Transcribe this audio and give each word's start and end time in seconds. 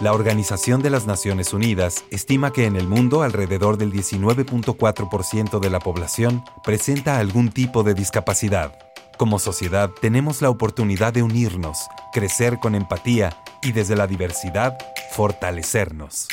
La 0.00 0.14
Organización 0.14 0.80
de 0.80 0.88
las 0.88 1.06
Naciones 1.06 1.52
Unidas 1.52 2.04
estima 2.10 2.54
que 2.54 2.64
en 2.64 2.76
el 2.76 2.88
mundo 2.88 3.22
alrededor 3.22 3.76
del 3.76 3.92
19.4% 3.92 5.60
de 5.60 5.68
la 5.68 5.78
población 5.78 6.42
presenta 6.64 7.18
algún 7.18 7.50
tipo 7.50 7.82
de 7.82 7.92
discapacidad. 7.92 8.78
Como 9.18 9.38
sociedad 9.38 9.90
tenemos 10.00 10.40
la 10.40 10.48
oportunidad 10.48 11.12
de 11.12 11.22
unirnos, 11.22 11.86
crecer 12.14 12.58
con 12.60 12.74
empatía 12.74 13.36
y 13.62 13.72
desde 13.72 13.94
la 13.94 14.06
diversidad 14.06 14.78
fortalecernos. 15.12 16.28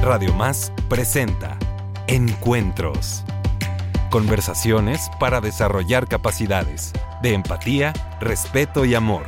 Radio 0.00 0.32
Más 0.34 0.72
presenta 0.88 1.58
Encuentros. 2.06 3.24
Conversaciones 4.08 5.10
para 5.18 5.40
desarrollar 5.40 6.06
capacidades 6.06 6.92
de 7.22 7.32
empatía, 7.32 7.92
respeto 8.20 8.84
y 8.84 8.94
amor. 8.94 9.24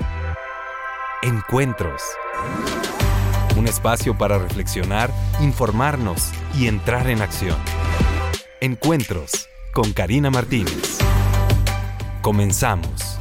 Encuentros. 1.22 2.00
Un 3.56 3.66
espacio 3.66 4.16
para 4.16 4.38
reflexionar, 4.38 5.10
informarnos 5.40 6.30
y 6.58 6.66
entrar 6.66 7.08
en 7.08 7.22
acción. 7.22 7.58
Encuentros 8.60 9.48
con 9.72 9.92
Karina 9.92 10.30
Martínez. 10.30 10.98
Comenzamos. 12.22 13.20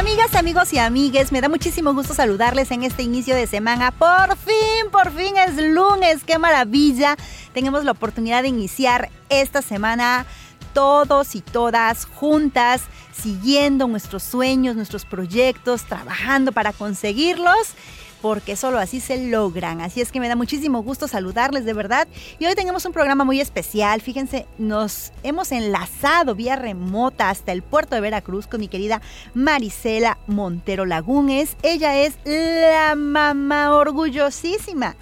Amigas, 0.00 0.34
amigos 0.34 0.72
y 0.72 0.78
amigues, 0.78 1.30
me 1.30 1.40
da 1.40 1.48
muchísimo 1.48 1.92
gusto 1.94 2.14
saludarles 2.14 2.70
en 2.70 2.82
este 2.82 3.02
inicio 3.02 3.36
de 3.36 3.46
semana. 3.46 3.92
Por 3.92 4.36
fin, 4.38 4.90
por 4.90 5.12
fin 5.12 5.36
es 5.36 5.54
lunes, 5.56 6.24
qué 6.24 6.38
maravilla. 6.38 7.16
Tenemos 7.54 7.84
la 7.84 7.92
oportunidad 7.92 8.42
de 8.42 8.48
iniciar 8.48 9.10
esta 9.28 9.62
semana 9.62 10.26
todos 10.72 11.34
y 11.34 11.40
todas 11.40 12.04
juntas, 12.04 12.82
siguiendo 13.12 13.88
nuestros 13.88 14.22
sueños, 14.22 14.76
nuestros 14.76 15.04
proyectos, 15.04 15.84
trabajando 15.84 16.52
para 16.52 16.72
conseguirlos 16.72 17.74
porque 18.20 18.56
solo 18.56 18.78
así 18.78 19.00
se 19.00 19.28
logran. 19.28 19.80
Así 19.80 20.00
es 20.00 20.12
que 20.12 20.20
me 20.20 20.28
da 20.28 20.36
muchísimo 20.36 20.82
gusto 20.82 21.08
saludarles 21.08 21.64
de 21.64 21.72
verdad. 21.72 22.06
Y 22.38 22.46
hoy 22.46 22.54
tenemos 22.54 22.84
un 22.84 22.92
programa 22.92 23.24
muy 23.24 23.40
especial. 23.40 24.00
Fíjense, 24.00 24.46
nos 24.58 25.12
hemos 25.22 25.52
enlazado 25.52 26.34
vía 26.34 26.56
remota 26.56 27.30
hasta 27.30 27.52
el 27.52 27.62
puerto 27.62 27.94
de 27.94 28.00
Veracruz 28.00 28.46
con 28.46 28.60
mi 28.60 28.68
querida 28.68 29.00
Marisela 29.34 30.18
Montero 30.26 30.84
Lagunes. 30.84 31.56
Ella 31.62 31.96
es 31.96 32.14
la 32.24 32.94
mamá 32.94 33.74
orgullosísima 33.74 34.96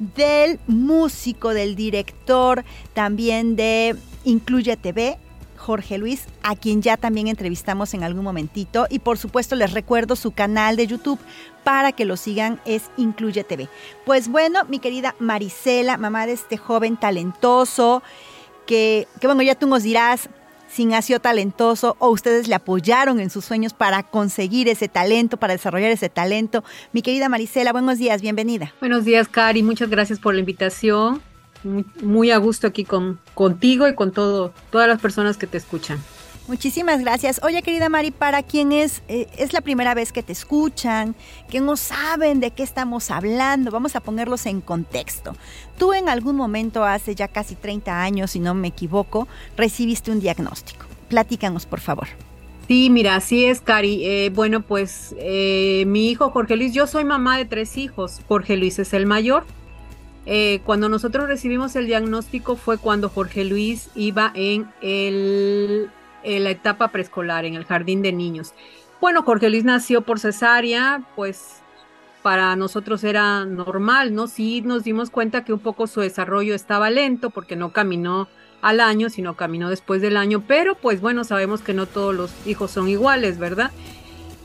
del 0.00 0.58
músico, 0.66 1.50
del 1.50 1.76
director, 1.76 2.64
también 2.94 3.54
de 3.54 3.94
Incluye 4.24 4.76
TV, 4.76 5.18
Jorge 5.56 5.98
Luis, 5.98 6.24
a 6.42 6.56
quien 6.56 6.80
ya 6.82 6.96
también 6.96 7.28
entrevistamos 7.28 7.92
en 7.94 8.02
algún 8.02 8.24
momentito. 8.24 8.86
Y 8.90 8.98
por 8.98 9.18
supuesto 9.18 9.54
les 9.54 9.72
recuerdo 9.72 10.16
su 10.16 10.32
canal 10.32 10.76
de 10.76 10.86
YouTube 10.86 11.20
para 11.62 11.92
que 11.92 12.06
lo 12.06 12.16
sigan, 12.16 12.60
es 12.64 12.90
Incluye 12.96 13.44
TV. 13.44 13.68
Pues 14.06 14.28
bueno, 14.28 14.64
mi 14.64 14.78
querida 14.78 15.14
Marisela, 15.18 15.98
mamá 15.98 16.26
de 16.26 16.32
este 16.32 16.56
joven 16.56 16.96
talentoso, 16.96 18.02
que, 18.66 19.06
que 19.20 19.26
bueno, 19.26 19.42
ya 19.42 19.54
tú 19.54 19.66
nos 19.66 19.82
dirás 19.82 20.30
si 20.72 20.86
nació 20.86 21.20
talentoso 21.20 21.96
o 21.98 22.10
ustedes 22.10 22.48
le 22.48 22.54
apoyaron 22.54 23.20
en 23.20 23.30
sus 23.30 23.44
sueños 23.44 23.74
para 23.74 24.02
conseguir 24.04 24.68
ese 24.68 24.88
talento, 24.88 25.36
para 25.36 25.54
desarrollar 25.54 25.90
ese 25.90 26.08
talento. 26.08 26.64
Mi 26.92 27.02
querida 27.02 27.28
Marisela, 27.28 27.72
buenos 27.72 27.98
días, 27.98 28.22
bienvenida. 28.22 28.72
Buenos 28.80 29.04
días, 29.04 29.28
Cari, 29.28 29.62
muchas 29.62 29.90
gracias 29.90 30.18
por 30.18 30.34
la 30.34 30.40
invitación 30.40 31.22
muy, 32.02 32.30
a 32.30 32.38
gusto 32.38 32.66
aquí 32.66 32.84
con, 32.84 33.18
contigo 33.34 33.88
y 33.88 33.94
con 33.94 34.12
todo, 34.12 34.52
todas 34.70 34.88
las 34.88 35.00
personas 35.00 35.36
que 35.36 35.46
te 35.46 35.58
escuchan. 35.58 35.98
Muchísimas 36.50 37.00
gracias. 37.00 37.40
Oye, 37.44 37.62
querida 37.62 37.88
Mari, 37.88 38.10
para 38.10 38.42
quienes 38.42 39.04
eh, 39.06 39.28
es 39.38 39.52
la 39.52 39.60
primera 39.60 39.94
vez 39.94 40.10
que 40.10 40.24
te 40.24 40.32
escuchan, 40.32 41.14
que 41.48 41.60
no 41.60 41.76
saben 41.76 42.40
de 42.40 42.50
qué 42.50 42.64
estamos 42.64 43.12
hablando, 43.12 43.70
vamos 43.70 43.94
a 43.94 44.00
ponerlos 44.00 44.46
en 44.46 44.60
contexto. 44.60 45.36
Tú 45.78 45.92
en 45.92 46.08
algún 46.08 46.34
momento, 46.34 46.84
hace 46.84 47.14
ya 47.14 47.28
casi 47.28 47.54
30 47.54 48.02
años, 48.02 48.32
si 48.32 48.40
no 48.40 48.54
me 48.54 48.66
equivoco, 48.66 49.28
recibiste 49.56 50.10
un 50.10 50.18
diagnóstico. 50.18 50.86
Platícanos, 51.08 51.66
por 51.66 51.78
favor. 51.78 52.08
Sí, 52.66 52.90
mira, 52.90 53.14
así 53.14 53.44
es, 53.44 53.60
Cari. 53.60 54.04
Eh, 54.04 54.32
bueno, 54.34 54.60
pues 54.62 55.14
eh, 55.18 55.84
mi 55.86 56.10
hijo 56.10 56.30
Jorge 56.30 56.56
Luis, 56.56 56.74
yo 56.74 56.88
soy 56.88 57.04
mamá 57.04 57.38
de 57.38 57.44
tres 57.44 57.76
hijos. 57.76 58.22
Jorge 58.26 58.56
Luis 58.56 58.80
es 58.80 58.92
el 58.92 59.06
mayor, 59.06 59.44
eh, 60.26 60.60
cuando 60.64 60.88
nosotros 60.88 61.28
recibimos 61.28 61.74
el 61.76 61.86
diagnóstico 61.86 62.56
fue 62.56 62.76
cuando 62.76 63.08
Jorge 63.08 63.44
Luis 63.44 63.88
iba 63.94 64.32
en, 64.34 64.68
el, 64.82 65.90
la 66.24 66.50
etapa 66.50 66.88
preescolar, 66.88 67.44
en 67.44 67.54
el 67.54 67.64
jardín 67.64 68.02
de 68.02 68.12
niños. 68.12 68.54
Bueno, 69.00 69.22
Jorge 69.22 69.48
Luis 69.48 69.64
nació 69.64 70.02
por 70.02 70.20
cesárea, 70.20 71.02
pues 71.16 71.60
para 72.22 72.54
nosotros 72.56 73.02
era 73.04 73.44
normal, 73.46 74.14
¿no? 74.14 74.26
Sí 74.26 74.60
nos 74.60 74.84
dimos 74.84 75.10
cuenta 75.10 75.44
que 75.44 75.52
un 75.52 75.58
poco 75.58 75.86
su 75.86 76.00
desarrollo 76.00 76.54
estaba 76.54 76.90
lento 76.90 77.30
porque 77.30 77.56
no 77.56 77.72
caminó 77.72 78.28
al 78.60 78.80
año, 78.80 79.08
sino 79.08 79.36
caminó 79.36 79.70
después 79.70 80.02
del 80.02 80.18
año, 80.18 80.42
pero 80.46 80.74
pues 80.74 81.00
bueno, 81.00 81.24
sabemos 81.24 81.62
que 81.62 81.72
no 81.72 81.86
todos 81.86 82.14
los 82.14 82.30
hijos 82.46 82.70
son 82.70 82.88
iguales, 82.88 83.38
¿verdad? 83.38 83.70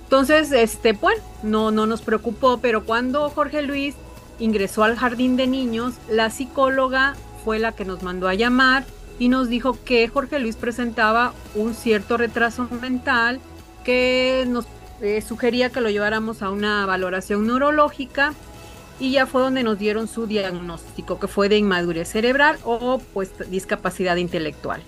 Entonces, 0.03 0.51
este, 0.51 0.93
bueno, 0.93 1.21
no, 1.43 1.71
no 1.71 1.85
nos 1.85 2.01
preocupó, 2.01 2.59
pero 2.61 2.85
cuando 2.85 3.29
Jorge 3.29 3.61
Luis 3.61 3.95
ingresó 4.39 4.83
al 4.83 4.95
jardín 4.95 5.35
de 5.35 5.47
niños, 5.47 5.95
la 6.09 6.29
psicóloga 6.29 7.15
fue 7.43 7.59
la 7.59 7.73
que 7.73 7.85
nos 7.85 8.03
mandó 8.03 8.27
a 8.27 8.35
llamar 8.35 8.85
y 9.19 9.29
nos 9.29 9.49
dijo 9.49 9.77
que 9.83 10.07
Jorge 10.07 10.39
Luis 10.39 10.55
presentaba 10.55 11.33
un 11.55 11.73
cierto 11.73 12.17
retraso 12.17 12.67
mental 12.81 13.39
que 13.83 14.45
nos 14.47 14.65
eh, 15.01 15.21
sugería 15.21 15.69
que 15.69 15.81
lo 15.81 15.89
lleváramos 15.89 16.41
a 16.41 16.49
una 16.49 16.85
valoración 16.85 17.47
neurológica 17.47 18.33
y 18.99 19.11
ya 19.11 19.25
fue 19.25 19.41
donde 19.41 19.63
nos 19.63 19.77
dieron 19.77 20.07
su 20.07 20.25
diagnóstico, 20.25 21.19
que 21.19 21.27
fue 21.27 21.49
de 21.49 21.57
inmadurez 21.57 22.09
cerebral 22.09 22.57
o 22.63 22.99
pues 23.13 23.31
discapacidad 23.49 24.15
intelectual. 24.15 24.81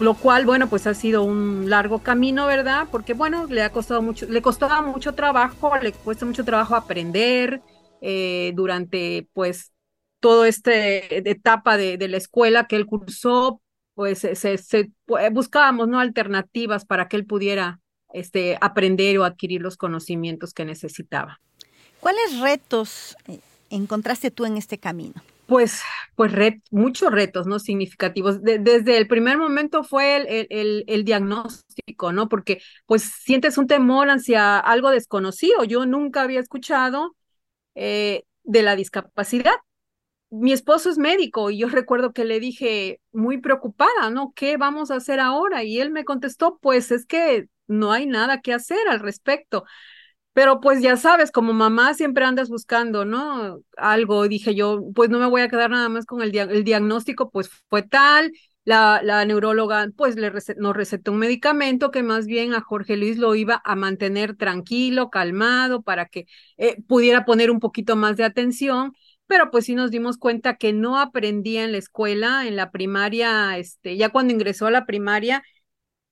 Lo 0.00 0.14
cual, 0.14 0.46
bueno, 0.46 0.68
pues 0.68 0.86
ha 0.86 0.94
sido 0.94 1.22
un 1.22 1.68
largo 1.68 1.98
camino, 1.98 2.46
¿verdad? 2.46 2.88
Porque, 2.90 3.12
bueno, 3.12 3.46
le 3.46 3.62
ha 3.62 3.70
costado 3.70 4.00
mucho, 4.00 4.26
le 4.26 4.40
costaba 4.40 4.80
mucho 4.80 5.12
trabajo, 5.12 5.72
le 5.80 5.92
cuesta 5.92 6.24
mucho 6.24 6.44
trabajo 6.44 6.74
aprender, 6.74 7.60
eh, 8.00 8.52
durante 8.54 9.28
pues 9.34 9.72
toda 10.20 10.48
esta 10.48 10.72
etapa 10.74 11.76
de, 11.76 12.08
la 12.08 12.16
escuela 12.16 12.66
que 12.66 12.76
él 12.76 12.86
cursó, 12.86 13.60
pues 13.94 14.20
se, 14.20 14.92
pues, 15.06 15.32
buscábamos 15.32 15.88
¿no? 15.88 15.98
alternativas 15.98 16.84
para 16.84 17.08
que 17.08 17.16
él 17.16 17.26
pudiera 17.26 17.80
este, 18.12 18.56
aprender 18.60 19.18
o 19.18 19.24
adquirir 19.24 19.62
los 19.62 19.76
conocimientos 19.76 20.54
que 20.54 20.64
necesitaba. 20.64 21.40
¿Cuáles 22.00 22.38
retos 22.40 23.16
eh, 23.28 23.40
encontraste 23.70 24.30
tú 24.30 24.44
en 24.44 24.56
este 24.56 24.78
camino? 24.78 25.22
Pues, 25.46 25.82
pues 26.14 26.32
muchos 26.70 27.10
retos, 27.10 27.46
¿no? 27.48 27.58
Significativos. 27.58 28.40
desde 28.40 28.96
el 28.96 29.08
primer 29.08 29.36
momento 29.36 29.82
fue 29.82 30.16
el, 30.16 30.46
el, 30.48 30.84
el, 30.86 31.04
diagnóstico, 31.04 32.12
¿no? 32.12 32.28
Porque 32.28 32.62
pues 32.86 33.02
sientes 33.02 33.58
un 33.58 33.66
temor 33.66 34.10
hacia 34.10 34.60
algo 34.60 34.90
desconocido. 34.90 35.64
Yo 35.64 35.86
nunca 35.86 36.22
había 36.22 36.38
escuchado 36.38 37.16
eh, 37.74 38.22
de 38.44 38.62
la 38.62 38.76
discapacidad. 38.76 39.54
Mi 40.30 40.52
esposo 40.52 40.90
es 40.90 40.98
médico 40.98 41.50
y 41.50 41.58
yo 41.58 41.68
recuerdo 41.68 42.12
que 42.12 42.24
le 42.24 42.38
dije 42.38 43.00
muy 43.12 43.38
preocupada, 43.38 44.10
¿no? 44.10 44.32
¿Qué 44.34 44.56
vamos 44.56 44.90
a 44.90 44.96
hacer 44.96 45.18
ahora? 45.20 45.64
Y 45.64 45.80
él 45.80 45.90
me 45.90 46.04
contestó, 46.04 46.58
pues 46.62 46.92
es 46.92 47.04
que 47.06 47.48
no 47.66 47.92
hay 47.92 48.06
nada 48.06 48.40
que 48.40 48.52
hacer 48.54 48.86
al 48.88 49.00
respecto. 49.00 49.64
Pero 50.32 50.60
pues 50.60 50.82
ya 50.82 50.96
sabes, 50.96 51.32
como 51.32 51.52
mamá 51.52 51.94
siempre 51.94 52.24
andas 52.24 52.48
buscando, 52.48 53.04
¿no? 53.04 53.60
Algo, 53.76 54.28
dije 54.28 54.54
yo, 54.54 54.80
pues 54.94 55.10
no 55.10 55.18
me 55.18 55.26
voy 55.26 55.42
a 55.42 55.48
quedar 55.48 55.70
nada 55.70 55.88
más 55.88 56.06
con 56.06 56.22
el, 56.22 56.36
el 56.36 56.64
diagnóstico, 56.64 57.30
pues 57.30 57.50
fue 57.68 57.82
tal, 57.82 58.32
la, 58.64 59.24
neuróloga 59.24 59.88
pues 59.96 60.16
nos 60.56 60.76
recetó 60.76 61.12
un 61.12 61.18
medicamento 61.18 61.90
que 61.90 62.02
más 62.02 62.26
bien 62.26 62.54
a 62.54 62.60
Jorge 62.60 62.96
Luis 62.96 63.18
lo 63.18 63.34
iba 63.34 63.60
a 63.64 63.74
mantener 63.74 64.36
tranquilo, 64.36 65.10
calmado, 65.10 65.82
para 65.82 66.06
que 66.06 66.26
eh, 66.56 66.82
pudiera 66.86 67.24
poner 67.24 67.50
un 67.50 67.60
poquito 67.60 67.96
más 67.96 68.16
de 68.16 68.24
atención, 68.24 68.92
pero 69.30 69.52
pues 69.52 69.66
sí 69.66 69.76
nos 69.76 69.92
dimos 69.92 70.18
cuenta 70.18 70.56
que 70.56 70.72
no 70.72 70.98
aprendía 70.98 71.62
en 71.64 71.70
la 71.72 71.78
escuela, 71.78 72.48
en 72.48 72.56
la 72.56 72.72
primaria, 72.72 73.56
este, 73.58 73.96
ya 73.96 74.08
cuando 74.10 74.34
ingresó 74.34 74.66
a 74.66 74.72
la 74.72 74.86
primaria, 74.86 75.44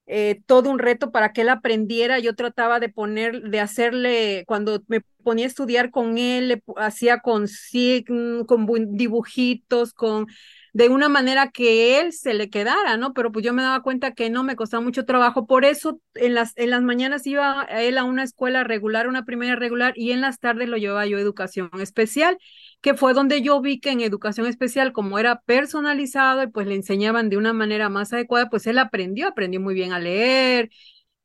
eh, 0.07 0.41
todo 0.47 0.71
un 0.71 0.79
reto 0.79 1.11
para 1.13 1.33
que 1.33 1.43
él 1.43 1.49
aprendiera. 1.51 2.21
Yo 2.21 2.35
trataba 2.37 2.81
de 2.81 2.89
poner, 2.89 3.43
de 3.43 3.61
hacerle, 3.61 4.45
cuando 4.47 4.83
me 4.89 5.03
ponía 5.25 5.47
a 5.47 5.49
estudiar 5.49 5.91
con 5.91 6.17
él, 6.19 6.49
le 6.49 6.63
hacía 6.77 7.21
con, 7.21 7.47
con 8.47 8.67
dibujitos, 8.97 9.93
con 9.95 10.27
de 10.79 10.89
una 10.89 11.09
manera 11.09 11.51
que 11.51 11.99
él 11.99 12.13
se 12.13 12.35
le 12.35 12.51
quedara, 12.51 12.97
¿no? 12.97 13.13
Pero 13.13 13.33
pues 13.33 13.45
yo 13.45 13.53
me 13.53 13.63
daba 13.63 13.83
cuenta 13.83 14.13
que 14.13 14.31
no, 14.31 14.45
me 14.45 14.55
costaba 14.55 14.81
mucho 14.81 15.05
trabajo. 15.05 15.45
Por 15.45 15.65
eso 15.65 16.01
en 16.15 16.35
las, 16.35 16.53
en 16.57 16.71
las 16.71 16.83
mañanas 16.83 17.27
iba 17.27 17.65
él 17.65 17.99
a 17.99 18.05
una 18.05 18.23
escuela 18.23 18.63
regular, 18.63 19.09
una 19.09 19.25
primera 19.25 19.57
regular, 19.57 19.93
y 19.97 20.13
en 20.13 20.21
las 20.21 20.39
tardes 20.39 20.69
lo 20.69 20.77
llevaba 20.77 21.05
yo 21.05 21.17
a 21.19 21.21
educación 21.21 21.69
especial, 21.81 22.39
que 22.81 22.95
fue 22.95 23.13
donde 23.13 23.43
yo 23.43 23.61
vi 23.61 23.81
que 23.81 23.91
en 23.91 24.03
educación 24.03 24.47
especial, 24.47 24.93
como 24.93 25.19
era 25.19 25.41
personalizado 25.41 26.45
y 26.45 26.47
pues 26.47 26.69
le 26.69 26.77
enseñaban 26.77 27.29
de 27.29 27.39
una 27.39 27.53
manera 27.53 27.89
más 27.89 28.13
adecuada, 28.13 28.49
pues 28.49 28.69
él 28.69 28.79
aprendió, 28.79 29.27
aprendió 29.27 29.61
muy 29.61 29.75
bien 29.75 29.93
a 29.93 29.99
leer 29.99 30.71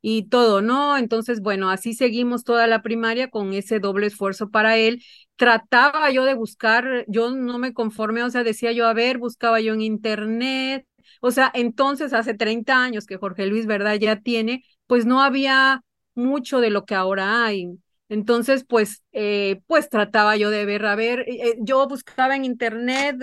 y 0.06 0.24
todo, 0.30 0.62
¿no? 0.62 0.98
Entonces, 0.98 1.42
bueno, 1.42 1.70
así 1.72 1.94
seguimos 1.94 2.44
toda 2.44 2.68
la 2.68 2.82
primaria 2.84 3.30
con 3.30 3.54
ese 3.54 3.80
doble 3.80 4.08
esfuerzo 4.08 4.50
para 4.52 4.78
él. 4.78 5.02
Trataba 5.38 6.12
yo 6.12 6.26
de 6.26 6.34
buscar, 6.36 7.06
yo 7.08 7.32
no 7.32 7.58
me 7.58 7.74
conformé, 7.74 8.22
o 8.24 8.30
sea, 8.30 8.44
decía 8.44 8.74
yo, 8.74 8.86
a 8.88 8.94
ver, 8.94 9.18
buscaba 9.18 9.62
yo 9.62 9.74
en 9.74 9.82
internet, 9.82 10.86
o 11.22 11.32
sea, 11.32 11.52
entonces 11.54 12.14
hace 12.14 12.34
30 12.34 12.84
años 12.84 13.06
que 13.06 13.18
Jorge 13.18 13.46
Luis, 13.48 13.66
¿verdad? 13.66 13.96
Ya 13.96 14.18
tiene, 14.20 14.64
pues 14.88 15.06
no 15.06 15.22
había 15.22 15.82
mucho 16.16 16.60
de 16.60 16.70
lo 16.70 16.86
que 16.86 16.96
ahora 16.96 17.46
hay. 17.46 17.68
Entonces, 18.10 18.66
pues, 18.68 19.02
eh, 19.14 19.62
pues 19.68 19.90
trataba 19.90 20.36
yo 20.38 20.50
de 20.50 20.66
ver, 20.66 20.86
a 20.86 20.96
ver, 20.96 21.22
eh, 21.22 21.50
eh, 21.52 21.56
yo 21.62 21.88
buscaba 21.88 22.36
en 22.36 22.46
internet 22.46 23.18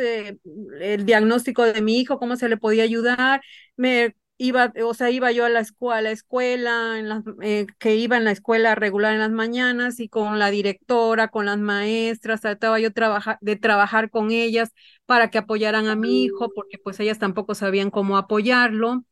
el 0.80 1.04
diagnóstico 1.06 1.62
de 1.64 1.82
mi 1.82 2.00
hijo, 2.00 2.18
cómo 2.18 2.36
se 2.36 2.48
le 2.48 2.56
podía 2.56 2.84
ayudar, 2.84 3.40
me 3.76 4.14
iba, 4.40 4.72
o 4.84 4.94
sea, 4.94 5.10
iba 5.10 5.30
yo 5.32 5.44
a 5.44 5.50
la 5.50 5.60
escuela, 5.60 6.00
la 6.00 6.10
escuela 6.12 6.98
en 6.98 7.10
las, 7.10 7.22
eh, 7.42 7.66
que 7.78 7.96
iba 7.96 8.16
en 8.16 8.24
la 8.24 8.30
escuela 8.30 8.74
regular 8.74 9.12
en 9.12 9.20
las 9.20 9.30
mañanas 9.30 10.00
y 10.00 10.08
con 10.08 10.38
la 10.38 10.50
directora, 10.50 11.28
con 11.28 11.44
las 11.44 11.58
maestras, 11.58 12.40
trataba 12.40 12.80
yo 12.80 12.90
trabajar, 12.92 13.36
de 13.42 13.56
trabajar 13.56 14.08
con 14.10 14.30
ellas 14.30 14.72
para 15.04 15.30
que 15.30 15.36
apoyaran 15.38 15.88
a 15.88 15.94
mi 15.96 16.24
hijo, 16.24 16.50
porque 16.54 16.78
pues 16.78 16.98
ellas 17.00 17.18
tampoco 17.18 17.54
sabían 17.54 17.90
cómo 17.90 18.16
apoyarlo. 18.16 19.04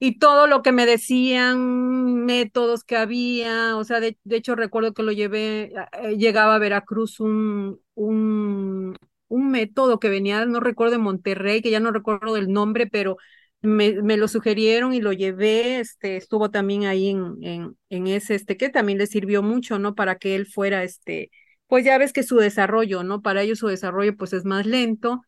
Y 0.00 0.18
todo 0.18 0.46
lo 0.48 0.62
que 0.62 0.72
me 0.72 0.84
decían, 0.86 2.24
métodos 2.26 2.84
que 2.84 2.96
había, 2.96 3.76
o 3.76 3.84
sea, 3.84 4.00
de, 4.00 4.18
hecho 4.30 4.56
recuerdo 4.56 4.94
que 4.94 5.02
lo 5.04 5.12
llevé, 5.12 5.72
eh, 6.02 6.16
llegaba 6.18 6.56
a 6.56 6.58
Veracruz 6.58 7.20
un, 7.20 7.80
un, 7.94 8.96
un 9.28 9.50
método 9.50 10.00
que 10.00 10.10
venía, 10.10 10.44
no 10.46 10.60
recuerdo 10.60 10.92
de 10.92 10.98
Monterrey, 10.98 11.62
que 11.62 11.70
ya 11.70 11.80
no 11.80 11.92
recuerdo 11.92 12.36
el 12.36 12.52
nombre, 12.52 12.86
pero 12.88 13.16
me, 13.62 14.16
lo 14.16 14.28
sugirieron 14.28 14.94
y 14.94 15.00
lo 15.00 15.12
llevé, 15.12 15.80
este, 15.80 16.16
estuvo 16.16 16.50
también 16.50 16.84
ahí 16.84 17.10
en, 17.10 17.36
en, 17.42 17.78
en, 17.90 18.06
ese, 18.06 18.34
este, 18.34 18.56
que 18.56 18.68
también 18.68 18.98
le 18.98 19.06
sirvió 19.06 19.42
mucho, 19.42 19.78
¿no? 19.78 19.94
Para 19.94 20.16
que 20.16 20.34
él 20.34 20.46
fuera, 20.46 20.84
este, 20.84 21.30
pues 21.66 21.84
ya 21.84 21.98
ves 21.98 22.12
que 22.12 22.22
su 22.22 22.36
desarrollo, 22.36 23.02
¿no? 23.02 23.22
Para 23.22 23.42
ellos 23.42 23.58
su 23.58 23.68
desarrollo, 23.68 24.16
pues 24.16 24.32
es 24.32 24.44
más 24.44 24.66
lento, 24.66 25.22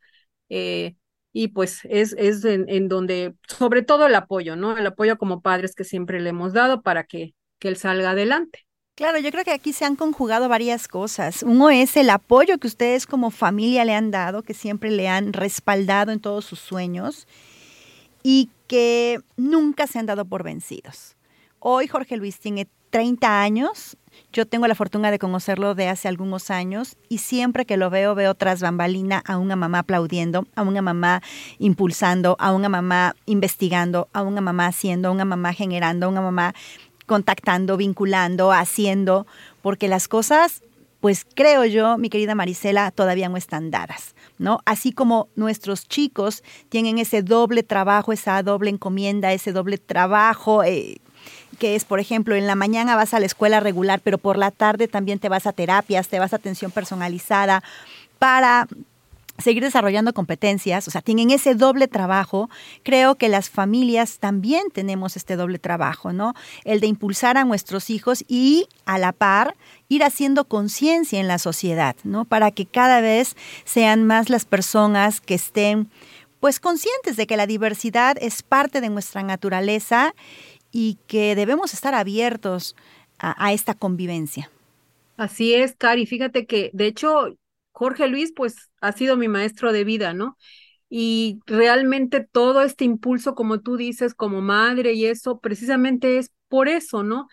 eh, 0.48 0.96
y 1.32 1.48
pues 1.48 1.80
es, 1.84 2.14
es 2.18 2.44
en, 2.44 2.66
en, 2.68 2.88
donde, 2.88 3.34
sobre 3.48 3.82
todo 3.82 4.06
el 4.06 4.14
apoyo, 4.14 4.56
¿no? 4.56 4.76
El 4.76 4.86
apoyo 4.86 5.18
como 5.18 5.40
padres 5.42 5.74
que 5.74 5.84
siempre 5.84 6.20
le 6.20 6.30
hemos 6.30 6.52
dado 6.52 6.82
para 6.82 7.04
que, 7.04 7.34
que 7.58 7.68
él 7.68 7.76
salga 7.76 8.10
adelante. 8.10 8.66
Claro, 8.94 9.18
yo 9.18 9.30
creo 9.30 9.44
que 9.44 9.52
aquí 9.52 9.72
se 9.72 9.84
han 9.84 9.94
conjugado 9.94 10.48
varias 10.48 10.88
cosas. 10.88 11.44
Uno 11.44 11.70
es 11.70 11.96
el 11.96 12.10
apoyo 12.10 12.58
que 12.58 12.66
ustedes 12.66 13.06
como 13.06 13.30
familia 13.30 13.84
le 13.84 13.94
han 13.94 14.10
dado, 14.10 14.42
que 14.42 14.54
siempre 14.54 14.90
le 14.90 15.06
han 15.06 15.32
respaldado 15.32 16.10
en 16.10 16.18
todos 16.18 16.44
sus 16.44 16.58
sueños 16.58 17.28
y 18.30 18.50
que 18.66 19.20
nunca 19.38 19.86
se 19.86 19.98
han 19.98 20.04
dado 20.04 20.26
por 20.26 20.42
vencidos. 20.42 21.16
Hoy 21.60 21.88
Jorge 21.88 22.18
Luis 22.18 22.38
tiene 22.38 22.68
30 22.90 23.40
años, 23.40 23.96
yo 24.34 24.44
tengo 24.44 24.66
la 24.66 24.74
fortuna 24.74 25.10
de 25.10 25.18
conocerlo 25.18 25.74
de 25.74 25.88
hace 25.88 26.08
algunos 26.08 26.50
años 26.50 26.98
y 27.08 27.18
siempre 27.18 27.64
que 27.64 27.78
lo 27.78 27.88
veo 27.88 28.14
veo 28.14 28.34
tras 28.34 28.60
bambalina 28.60 29.22
a 29.24 29.38
una 29.38 29.56
mamá 29.56 29.78
aplaudiendo, 29.78 30.46
a 30.56 30.62
una 30.62 30.82
mamá 30.82 31.22
impulsando, 31.58 32.36
a 32.38 32.52
una 32.52 32.68
mamá 32.68 33.16
investigando, 33.24 34.08
a 34.12 34.20
una 34.20 34.42
mamá 34.42 34.66
haciendo, 34.66 35.08
a 35.08 35.12
una 35.12 35.24
mamá 35.24 35.54
generando, 35.54 36.04
a 36.04 36.08
una 36.10 36.20
mamá 36.20 36.54
contactando, 37.06 37.78
vinculando, 37.78 38.52
haciendo, 38.52 39.26
porque 39.62 39.88
las 39.88 40.06
cosas, 40.06 40.62
pues 41.00 41.26
creo 41.34 41.64
yo, 41.64 41.96
mi 41.96 42.10
querida 42.10 42.34
Marisela, 42.34 42.90
todavía 42.90 43.30
no 43.30 43.38
están 43.38 43.70
dadas. 43.70 44.14
¿No? 44.38 44.60
Así 44.64 44.92
como 44.92 45.28
nuestros 45.36 45.86
chicos 45.86 46.42
tienen 46.68 46.98
ese 46.98 47.22
doble 47.22 47.62
trabajo, 47.62 48.12
esa 48.12 48.42
doble 48.42 48.70
encomienda, 48.70 49.32
ese 49.32 49.52
doble 49.52 49.78
trabajo. 49.78 50.64
Eh, 50.64 50.98
que 51.58 51.74
es, 51.74 51.84
por 51.84 51.98
ejemplo, 51.98 52.34
en 52.34 52.46
la 52.46 52.54
mañana 52.54 52.94
vas 52.94 53.14
a 53.14 53.20
la 53.20 53.26
escuela 53.26 53.60
regular, 53.60 54.00
pero 54.02 54.18
por 54.18 54.38
la 54.38 54.50
tarde 54.50 54.86
también 54.86 55.18
te 55.18 55.28
vas 55.28 55.46
a 55.46 55.52
terapias, 55.52 56.08
te 56.08 56.18
vas 56.18 56.32
a 56.32 56.36
atención 56.36 56.70
personalizada 56.70 57.62
para 58.18 58.68
seguir 59.38 59.62
desarrollando 59.62 60.12
competencias, 60.12 60.88
o 60.88 60.90
sea, 60.90 61.00
tienen 61.00 61.30
ese 61.30 61.54
doble 61.54 61.88
trabajo. 61.88 62.50
Creo 62.82 63.14
que 63.14 63.28
las 63.28 63.50
familias 63.50 64.18
también 64.18 64.64
tenemos 64.72 65.16
este 65.16 65.36
doble 65.36 65.58
trabajo, 65.58 66.12
¿no? 66.12 66.34
El 66.64 66.80
de 66.80 66.88
impulsar 66.88 67.36
a 67.36 67.44
nuestros 67.44 67.90
hijos 67.90 68.24
y 68.28 68.66
a 68.84 68.98
la 68.98 69.12
par 69.12 69.56
ir 69.88 70.02
haciendo 70.02 70.44
conciencia 70.46 71.20
en 71.20 71.28
la 71.28 71.38
sociedad, 71.38 71.96
¿no? 72.04 72.24
Para 72.24 72.50
que 72.50 72.66
cada 72.66 73.00
vez 73.00 73.36
sean 73.64 74.04
más 74.06 74.28
las 74.28 74.44
personas 74.44 75.20
que 75.20 75.34
estén 75.34 75.88
pues 76.40 76.60
conscientes 76.60 77.16
de 77.16 77.26
que 77.26 77.36
la 77.36 77.46
diversidad 77.46 78.16
es 78.20 78.42
parte 78.42 78.80
de 78.80 78.90
nuestra 78.90 79.22
naturaleza 79.22 80.14
y 80.70 80.98
que 81.06 81.34
debemos 81.34 81.74
estar 81.74 81.94
abiertos 81.94 82.76
a, 83.18 83.52
esta 83.52 83.74
convivencia. 83.74 84.48
Así 85.16 85.52
es, 85.52 85.74
Cari. 85.76 86.06
Fíjate 86.06 86.46
que, 86.46 86.70
de 86.72 86.86
hecho, 86.86 87.36
Jorge 87.78 88.08
Luis, 88.08 88.32
pues 88.34 88.56
ha 88.80 88.90
sido 88.90 89.16
mi 89.16 89.28
maestro 89.28 89.72
de 89.72 89.84
vida, 89.84 90.12
¿no? 90.14 90.36
Y 90.90 91.38
realmente 91.46 92.26
todo 92.30 92.62
este 92.62 92.84
impulso, 92.84 93.36
como 93.36 93.60
tú 93.60 93.76
dices, 93.76 94.14
como 94.14 94.40
madre 94.40 94.94
y 94.94 95.06
eso, 95.06 95.38
precisamente 95.38 96.18
es 96.18 96.32
por 96.48 96.68
eso, 96.68 97.04
¿no? 97.04 97.28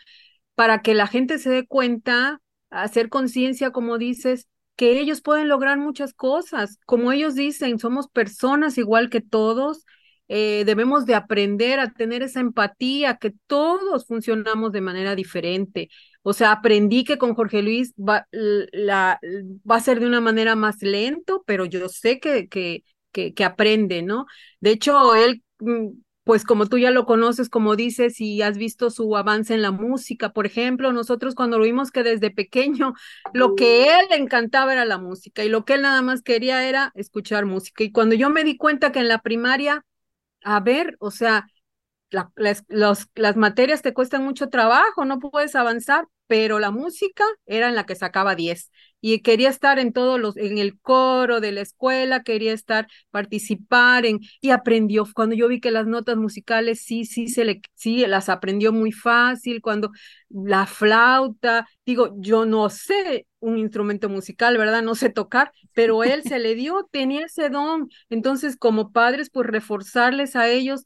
Para 0.56 0.82
que 0.84 0.94
la 0.94 1.08
gente 1.08 1.40
se 1.40 1.50
dé 1.50 1.66
cuenta, 1.68 2.42
hacer 2.70 3.10
conciencia, 3.10 3.72
como 3.72 3.98
dices, 3.98 4.48
que 4.76 5.00
ellos 5.00 5.22
pueden 5.22 5.50
lograr 5.50 5.80
muchas 5.80 6.14
cosas. 6.14 6.78
Como 6.86 7.12
ellos 7.12 7.34
dicen, 7.36 7.80
somos 7.80 8.08
personas 8.08 8.78
igual 8.78 9.10
que 9.10 9.22
todos, 9.22 9.84
eh, 10.28 10.64
debemos 10.66 11.08
de 11.08 11.16
aprender 11.16 11.80
a 11.80 11.92
tener 11.94 12.22
esa 12.24 12.40
empatía, 12.40 13.18
que 13.18 13.34
todos 13.48 14.06
funcionamos 14.06 14.72
de 14.74 14.82
manera 14.82 15.16
diferente. 15.16 15.90
O 16.27 16.33
sea, 16.33 16.51
aprendí 16.54 17.04
que 17.04 17.19
con 17.19 17.36
Jorge 17.36 17.62
Luis 17.62 17.94
va, 17.98 18.27
la, 18.31 19.19
va 19.69 19.75
a 19.75 19.80
ser 19.80 20.00
de 20.00 20.07
una 20.07 20.22
manera 20.22 20.56
más 20.56 20.81
lento, 20.81 21.44
pero 21.45 21.66
yo 21.66 21.88
sé 21.88 22.19
que, 22.19 22.48
que, 22.50 22.83
que, 23.12 23.44
aprende, 23.45 24.01
¿no? 24.01 24.25
De 24.60 24.72
hecho, 24.72 25.13
él, 25.13 25.44
mm, 25.60 25.89
pues 26.24 26.44
como 26.44 26.66
tú 26.66 26.80
ya 26.80 26.89
lo 26.89 27.06
conoces, 27.06 27.48
como 27.48 27.75
dices, 27.75 28.19
y 28.19 28.42
has 28.42 28.57
visto 28.57 28.89
su 28.89 29.16
avance 29.16 29.54
en 29.54 29.62
la 29.62 29.69
música, 29.69 30.33
por 30.33 30.48
ejemplo, 30.48 30.92
nosotros 30.92 31.36
cuando 31.36 31.60
lo 31.60 31.66
vimos 31.66 31.92
que 31.92 32.01
desde 32.01 32.31
pequeño 32.31 32.95
lo 33.33 33.54
que 33.54 33.83
él 33.83 34.07
le 34.10 34.16
encantaba 34.16 34.74
era 34.74 34.86
la 34.86 34.98
música 34.98 35.44
y 35.45 35.50
lo 35.50 35.63
que 35.63 35.75
él 35.75 35.83
nada 35.83 36.01
más 36.01 36.24
quería 36.24 36.68
era 36.68 36.92
escuchar 36.95 37.45
música. 37.45 37.83
Y 37.83 37.92
cuando 37.92 38.16
yo 38.16 38.31
me 38.31 38.44
di 38.44 38.57
cuenta 38.57 38.92
que 38.92 39.00
en 39.00 39.10
la 39.10 39.19
primaria, 39.19 39.86
a 40.44 40.60
ver, 40.60 40.98
o 41.00 41.12
sea, 41.12 41.45
las, 42.10 42.63
las 43.15 43.36
materias 43.36 43.82
te 43.82 43.94
cuestan 43.94 44.24
mucho 44.24 44.50
trabajo, 44.50 45.06
no 45.06 45.20
puedes 45.20 45.56
avanzar, 45.56 46.08
pero 46.27 46.60
la 46.60 46.72
música 46.72 47.24
era 47.46 47.70
en 47.70 47.75
la 47.75 47.86
que 47.86 47.96
sacaba 47.96 48.36
10 48.36 48.72
y 49.01 49.20
quería 49.22 49.50
estar 49.50 49.77
en 49.77 49.94
todos 49.94 50.20
los, 50.20 50.36
en 50.38 50.58
el 50.58 50.80
coro 50.80 51.39
de 51.39 51.51
la 51.51 51.62
escuela, 51.62 52.24
quería 52.24 52.53
estar, 52.53 52.88
participar 53.12 54.06
en, 54.06 54.20
y 54.41 54.50
aprendió, 54.50 55.06
cuando 55.13 55.36
yo 55.36 55.48
vi 55.48 55.60
que 55.60 55.70
las 55.72 55.86
notas 55.86 56.18
musicales 56.18 56.82
sí, 56.84 57.06
sí, 57.06 57.27
se 57.27 57.46
le, 57.46 57.62
sí, 57.75 58.06
las 58.08 58.30
aprendió 58.30 58.74
muy 58.74 58.91
fácil, 58.91 59.62
cuando 59.62 59.91
la 60.30 60.65
flauta, 60.65 61.68
digo, 61.86 62.15
yo 62.18 62.46
no 62.46 62.70
sé 62.70 63.27
un 63.39 63.58
instrumento 63.60 64.10
musical, 64.10 64.58
¿verdad? 64.58 64.82
No 64.82 64.96
sé 64.96 65.10
tocar, 65.10 65.51
pero 65.74 66.03
él 66.03 66.24
se 66.24 66.39
le 66.39 66.56
dio, 66.56 66.88
tenía 66.91 67.25
ese 67.25 67.50
don, 67.50 67.89
entonces 68.10 68.58
como 68.58 68.91
padres, 68.91 69.30
pues 69.30 69.48
reforzarles 69.48 70.36
a 70.36 70.48
ellos 70.50 70.84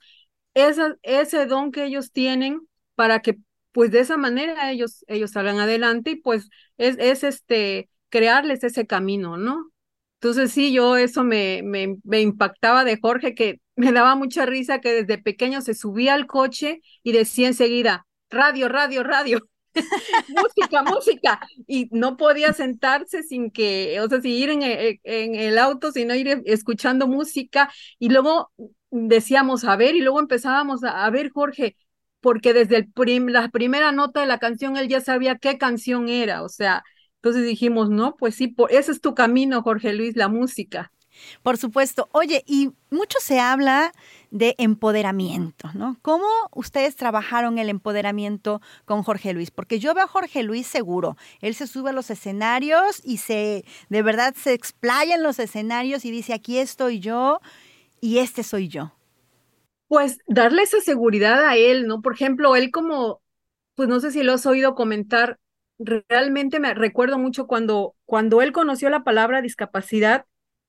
esa, 0.59 0.95
ese 1.03 1.45
don 1.45 1.71
que 1.71 1.85
ellos 1.85 2.11
tienen 2.11 2.61
para 2.95 3.21
que 3.21 3.37
pues 3.71 3.91
de 3.91 3.99
esa 3.99 4.17
manera 4.17 4.71
ellos, 4.71 5.03
ellos 5.07 5.31
salgan 5.31 5.59
adelante 5.59 6.11
y 6.11 6.15
pues 6.15 6.49
es, 6.77 6.97
es 6.99 7.23
este, 7.23 7.89
crearles 8.09 8.63
ese 8.63 8.87
camino, 8.87 9.37
¿no? 9.37 9.71
Entonces 10.15 10.51
sí, 10.51 10.73
yo 10.73 10.97
eso 10.97 11.23
me, 11.23 11.61
me, 11.63 12.21
impactaba 12.21 12.83
de 12.83 12.99
Jorge, 13.01 13.35
que 13.35 13.61
me 13.75 13.91
daba 13.91 14.15
mucha 14.15 14.45
risa 14.45 14.81
que 14.81 14.91
desde 14.91 15.21
pequeño 15.21 15.61
se 15.61 15.73
subía 15.73 16.13
al 16.13 16.27
coche 16.27 16.81
y 17.03 17.13
decía 17.13 17.47
enseguida, 17.47 18.05
radio, 18.29 18.67
radio, 18.67 19.03
radio, 19.03 19.39
música, 20.27 20.83
música, 20.83 21.39
y 21.67 21.87
no 21.91 22.17
podía 22.17 22.51
sentarse 22.53 23.23
sin 23.23 23.51
que, 23.51 23.99
o 24.01 24.09
sea, 24.09 24.19
sin 24.19 24.31
ir 24.31 24.49
en, 24.49 24.61
en 24.61 25.35
el 25.35 25.57
auto, 25.57 25.91
sino 25.91 26.15
ir 26.15 26.41
escuchando 26.45 27.07
música, 27.07 27.71
y 27.97 28.09
luego 28.09 28.51
decíamos, 28.91 29.63
a 29.65 29.75
ver, 29.75 29.95
y 29.95 30.01
luego 30.01 30.19
empezábamos 30.19 30.83
a, 30.83 31.05
a 31.05 31.09
ver, 31.09 31.29
Jorge, 31.31 31.75
porque 32.21 32.53
desde 32.53 32.77
el 32.77 32.91
la 33.27 33.49
primera 33.49 33.91
nota 33.91 34.21
de 34.21 34.25
la 34.25 34.39
canción 34.39 34.77
él 34.77 34.87
ya 34.87 35.01
sabía 35.01 35.37
qué 35.37 35.57
canción 35.57 36.09
era, 36.09 36.43
o 36.43 36.49
sea, 36.49 36.83
entonces 37.15 37.45
dijimos, 37.45 37.89
no, 37.89 38.15
pues 38.15 38.35
sí, 38.35 38.47
por, 38.47 38.71
ese 38.71 38.91
es 38.91 39.01
tu 39.01 39.13
camino, 39.13 39.61
Jorge 39.61 39.93
Luis, 39.93 40.15
la 40.15 40.29
música. 40.29 40.91
Por 41.43 41.57
supuesto. 41.57 42.07
Oye, 42.11 42.43
y 42.47 42.71
mucho 42.91 43.19
se 43.21 43.39
habla 43.39 43.91
de 44.31 44.55
empoderamiento, 44.57 45.69
¿no? 45.73 45.97
¿Cómo 46.01 46.25
ustedes 46.53 46.95
trabajaron 46.95 47.57
el 47.57 47.69
empoderamiento 47.69 48.61
con 48.85 49.03
Jorge 49.03 49.33
Luis? 49.33 49.51
Porque 49.51 49.79
yo 49.79 49.93
veo 49.93 50.05
a 50.05 50.07
Jorge 50.07 50.43
Luis 50.43 50.67
seguro. 50.67 51.17
Él 51.41 51.55
se 51.55 51.67
sube 51.67 51.89
a 51.89 51.93
los 51.93 52.09
escenarios 52.09 53.01
y 53.03 53.17
se, 53.17 53.65
de 53.89 54.01
verdad, 54.01 54.33
se 54.35 54.53
explaya 54.53 55.15
en 55.15 55.23
los 55.23 55.39
escenarios 55.39 56.05
y 56.05 56.11
dice, 56.11 56.33
aquí 56.33 56.57
estoy 56.57 56.99
yo 56.99 57.41
y 58.01 58.19
este 58.19 58.43
soy 58.43 58.67
yo. 58.67 58.93
Pues 59.87 60.19
darle 60.27 60.63
esa 60.63 60.81
seguridad 60.81 61.43
a 61.45 61.55
él, 61.55 61.87
¿no? 61.87 62.01
Por 62.01 62.13
ejemplo, 62.13 62.55
él 62.55 62.71
como, 62.71 63.21
pues 63.75 63.89
no 63.89 63.99
sé 63.99 64.11
si 64.11 64.23
lo 64.23 64.33
has 64.33 64.45
oído 64.45 64.75
comentar, 64.75 65.39
realmente 65.79 66.59
me 66.59 66.73
recuerdo 66.73 67.17
mucho 67.17 67.47
cuando, 67.47 67.95
cuando 68.05 68.41
él 68.41 68.51
conoció 68.51 68.89
la 68.89 69.03
palabra 69.03 69.41
discapacidad, 69.41 70.25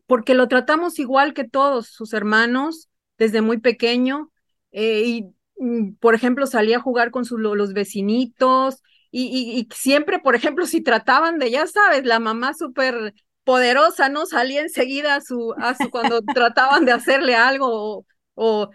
porque 0.07 0.35
lo 0.35 0.49
tratamos 0.49 0.99
igual 0.99 1.35
que 1.35 1.45
todos 1.45 1.89
sus 1.89 2.13
hermanos 2.15 2.89
desde 3.19 3.43
muy 3.43 3.59
pequeño. 3.59 4.31
Eh, 4.73 5.03
y, 5.05 5.35
mm, 5.59 5.95
por 6.01 6.15
ejemplo, 6.15 6.47
salía 6.47 6.79
a 6.79 6.81
jugar 6.81 7.11
con 7.11 7.25
sus, 7.25 7.41
los 7.41 7.73
vecinitos 7.75 8.83
y, 9.11 9.27
y, 9.59 9.69
siempre, 9.75 10.19
por 10.19 10.35
ejemplo, 10.35 10.65
si 10.67 10.81
trataban 10.83 11.39
de, 11.39 11.51
ya 11.51 11.67
sabes, 11.67 12.05
la 12.05 12.21
mamá 12.21 12.55
súper 12.55 13.15
poderosa, 13.45 14.09
¿no? 14.09 14.27
Salía 14.27 14.61
enseguida 14.63 15.17
a 15.17 15.21
su, 15.21 15.55
a 15.59 15.75
su 15.75 15.91
cuando 15.91 16.21
trataban 16.35 16.85
de 16.85 16.93
hacerle 16.93 17.35
algo 17.37 18.05
o, 18.35 18.71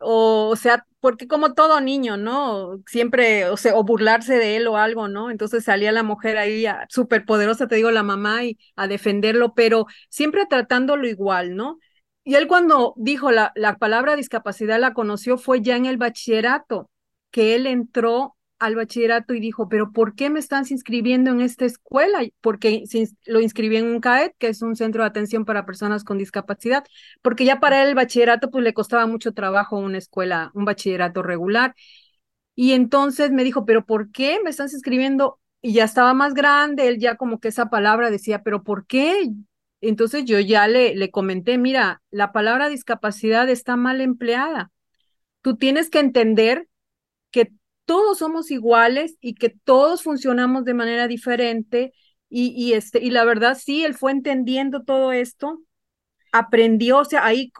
o, 0.00 0.48
o 0.50 0.56
sea, 0.56 0.86
porque 1.00 1.28
como 1.28 1.54
todo 1.54 1.80
niño, 1.80 2.16
¿no? 2.16 2.80
Siempre, 2.86 3.48
o 3.50 3.56
sea, 3.56 3.76
o 3.76 3.84
burlarse 3.84 4.36
de 4.38 4.56
él 4.56 4.66
o 4.68 4.76
algo, 4.76 5.08
¿no? 5.08 5.30
Entonces 5.30 5.64
salía 5.64 5.92
la 5.92 6.02
mujer 6.02 6.38
ahí 6.38 6.66
súper 6.88 7.24
poderosa, 7.24 7.68
te 7.68 7.76
digo, 7.76 7.90
la 7.90 8.02
mamá, 8.02 8.44
y 8.44 8.58
a 8.76 8.88
defenderlo, 8.88 9.54
pero 9.54 9.86
siempre 10.10 10.46
tratándolo 10.46 11.06
igual, 11.08 11.56
¿no? 11.56 11.78
Y 12.24 12.34
él 12.36 12.46
cuando 12.48 12.94
dijo 12.96 13.30
la, 13.32 13.52
la 13.56 13.76
palabra 13.78 14.16
discapacidad 14.16 14.78
la 14.80 14.92
conoció 14.94 15.38
fue 15.38 15.62
ya 15.62 15.76
en 15.76 15.86
el 15.86 15.96
bachillerato, 15.98 16.90
que 17.30 17.54
él 17.54 17.66
entró 17.66 18.36
al 18.58 18.74
bachillerato 18.76 19.34
y 19.34 19.40
dijo, 19.40 19.68
pero 19.68 19.92
¿por 19.92 20.14
qué 20.14 20.30
me 20.30 20.38
están 20.38 20.64
inscribiendo 20.68 21.30
en 21.30 21.40
esta 21.40 21.64
escuela? 21.64 22.20
Porque 22.40 22.84
lo 23.26 23.40
inscribí 23.40 23.76
en 23.76 23.86
un 23.86 24.00
CAET, 24.00 24.34
que 24.38 24.48
es 24.48 24.62
un 24.62 24.76
centro 24.76 25.02
de 25.02 25.08
atención 25.08 25.44
para 25.44 25.66
personas 25.66 26.04
con 26.04 26.18
discapacidad, 26.18 26.84
porque 27.22 27.44
ya 27.44 27.60
para 27.60 27.82
él 27.82 27.90
el 27.90 27.94
bachillerato 27.94 28.50
pues 28.50 28.64
le 28.64 28.74
costaba 28.74 29.06
mucho 29.06 29.32
trabajo 29.32 29.78
una 29.78 29.98
escuela, 29.98 30.50
un 30.54 30.64
bachillerato 30.64 31.22
regular. 31.22 31.74
Y 32.54 32.72
entonces 32.72 33.30
me 33.30 33.44
dijo, 33.44 33.64
pero 33.64 33.84
¿por 33.86 34.10
qué 34.10 34.40
me 34.42 34.50
están 34.50 34.68
inscribiendo? 34.72 35.40
Y 35.62 35.72
ya 35.74 35.84
estaba 35.84 36.14
más 36.14 36.34
grande, 36.34 36.88
él 36.88 36.98
ya 36.98 37.16
como 37.16 37.40
que 37.40 37.48
esa 37.48 37.70
palabra 37.70 38.10
decía, 38.10 38.42
pero 38.42 38.62
¿por 38.64 38.86
qué? 38.86 39.30
Entonces 39.80 40.24
yo 40.24 40.40
ya 40.40 40.66
le, 40.68 40.94
le 40.96 41.10
comenté, 41.10 41.58
mira, 41.58 42.02
la 42.10 42.32
palabra 42.32 42.68
discapacidad 42.68 43.48
está 43.48 43.76
mal 43.76 44.00
empleada. 44.00 44.72
Tú 45.42 45.56
tienes 45.56 45.90
que 45.90 46.00
entender 46.00 46.68
que 47.30 47.52
todos 47.88 48.18
somos 48.18 48.50
iguales 48.50 49.16
y 49.22 49.34
que 49.34 49.48
todos 49.48 50.02
funcionamos 50.02 50.66
de 50.66 50.74
manera 50.74 51.08
diferente. 51.08 51.94
Y, 52.28 52.48
y, 52.54 52.74
este, 52.74 53.02
y 53.02 53.08
la 53.10 53.24
verdad, 53.24 53.56
sí, 53.58 53.82
él 53.82 53.94
fue 53.94 54.12
entendiendo 54.12 54.82
todo 54.84 55.12
esto, 55.12 55.58
aprendió, 56.32 56.98
o 56.98 57.04
sea, 57.06 57.24
ahí 57.24 57.50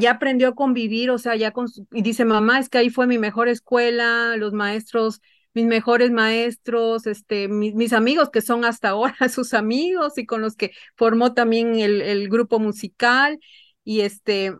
ya 0.00 0.12
aprendió 0.12 0.48
a 0.48 0.54
convivir, 0.56 1.10
o 1.10 1.18
sea, 1.18 1.36
ya 1.36 1.52
con, 1.52 1.68
y 1.92 2.02
dice, 2.02 2.24
mamá, 2.24 2.58
es 2.58 2.68
que 2.68 2.78
ahí 2.78 2.90
fue 2.90 3.06
mi 3.06 3.18
mejor 3.18 3.48
escuela, 3.48 4.36
los 4.36 4.52
maestros, 4.52 5.20
mis 5.54 5.66
mejores 5.66 6.10
maestros, 6.10 7.06
este, 7.06 7.48
mis, 7.48 7.74
mis 7.74 7.92
amigos 7.92 8.30
que 8.30 8.42
son 8.42 8.64
hasta 8.64 8.88
ahora 8.90 9.14
sus 9.30 9.54
amigos 9.54 10.18
y 10.18 10.26
con 10.26 10.42
los 10.42 10.56
que 10.56 10.72
formó 10.96 11.34
también 11.34 11.76
el, 11.76 12.02
el 12.02 12.28
grupo 12.28 12.58
musical, 12.58 13.38
y 13.84 14.00
este, 14.00 14.56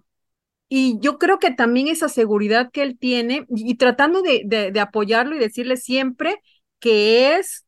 y 0.68 0.99
yo 1.00 1.18
creo 1.18 1.38
que 1.38 1.52
también 1.52 1.88
esa 1.88 2.08
seguridad 2.08 2.70
que 2.73 2.82
él 2.82 2.99
tiene 2.99 3.46
y, 3.49 3.76
tratando 3.76 4.23
de, 4.23 4.42
de, 4.44 4.80
apoyarlo 4.80 5.37
y 5.37 5.38
decirle 5.38 5.76
siempre 5.76 6.42
que 6.80 7.37
es 7.37 7.66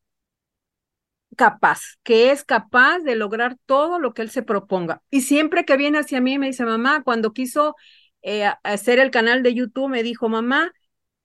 capaz, 1.35 1.81
que 2.03 2.31
es 2.31 2.43
capaz 2.43 2.99
de 2.99 3.15
lograr 3.15 3.57
todo 3.65 3.99
lo 3.99 4.13
que 4.13 4.21
él 4.21 4.29
se 4.29 4.43
proponga. 4.43 5.01
Y 5.09 5.21
siempre 5.21 5.65
que 5.65 5.77
viene 5.77 5.99
hacia 5.99 6.21
mí 6.21 6.37
me 6.37 6.47
dice, 6.47 6.65
mamá, 6.65 7.03
cuando 7.03 7.33
quiso 7.33 7.75
eh, 8.21 8.51
hacer 8.63 8.99
el 8.99 9.11
canal 9.11 9.43
de 9.43 9.53
YouTube, 9.53 9.89
me 9.89 10.03
dijo, 10.03 10.27
mamá, 10.29 10.73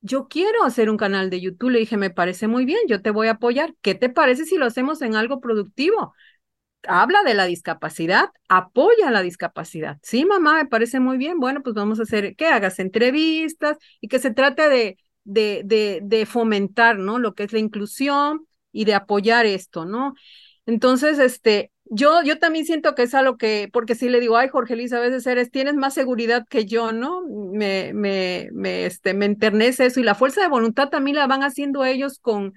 yo 0.01 0.29
quiero 0.29 0.65
hacer 0.65 0.91
un 0.91 0.97
canal 0.99 1.31
de 1.31 1.41
YouTube. 1.41 1.71
Le 1.71 1.81
dije, 1.81 1.97
me 1.97 2.11
parece 2.11 2.47
muy 2.49 2.65
bien, 2.65 2.81
yo 2.89 3.03
te 3.03 3.11
voy 3.11 3.29
a 3.29 3.33
apoyar. 3.33 3.75
¿Qué 3.83 3.95
te 3.95 4.11
parece 4.11 4.45
si 4.45 4.57
lo 4.59 4.67
hacemos 4.67 5.03
en 5.03 5.17
algo 5.17 5.41
productivo? 5.41 6.15
Habla 6.89 7.23
de 7.25 7.35
la 7.35 7.47
discapacidad, 7.47 8.31
apoya 8.49 9.11
la 9.11 9.23
discapacidad. 9.23 9.99
Sí, 10.03 10.25
mamá, 10.25 10.57
me 10.57 10.67
parece 10.67 11.01
muy 11.01 11.17
bien. 11.17 11.39
Bueno, 11.39 11.63
pues 11.63 11.75
vamos 11.75 12.01
a 12.01 12.05
hacer 12.05 12.37
que 12.37 12.47
hagas 12.47 12.79
entrevistas 12.79 13.79
y 14.01 14.09
que 14.09 14.19
se 14.19 14.31
trate 14.33 14.69
de, 14.69 14.99
de, 15.25 16.01
de, 16.03 16.27
fomentar, 16.27 16.99
¿no? 16.99 17.19
Lo 17.19 17.35
que 17.35 17.45
es 17.45 17.53
la 17.53 17.59
inclusión 17.59 18.47
y 18.73 18.85
de 18.85 18.95
apoyar 18.95 19.47
esto, 19.47 19.85
¿no? 19.85 20.15
Entonces, 20.67 21.19
este, 21.19 21.73
yo, 21.85 22.23
yo 22.23 22.39
también 22.39 22.65
siento 22.65 22.95
que 22.95 23.03
es 23.03 23.15
algo 23.15 23.37
que, 23.37 23.69
porque 23.73 23.95
si 23.95 24.09
le 24.09 24.21
digo, 24.21 24.37
ay, 24.37 24.49
Jorge 24.49 24.77
Luis, 24.77 24.93
a 24.93 25.01
veces 25.01 25.27
eres, 25.27 25.51
tienes 25.51 25.75
más 25.75 25.95
seguridad 25.95 26.47
que 26.49 26.67
yo, 26.67 26.93
¿no? 26.93 27.23
Me, 27.53 27.93
me, 27.95 28.49
me, 28.53 28.87
este, 28.87 29.15
me 29.15 29.27
enternece 29.27 29.87
eso 29.87 30.01
y 30.01 30.03
la 30.05 30.15
fuerza 30.15 30.41
de 30.41 30.49
voluntad 30.49 30.89
también 30.89 31.17
la 31.17 31.27
van 31.27 31.43
haciendo 31.43 31.85
ellos 31.85 32.19
con, 32.19 32.55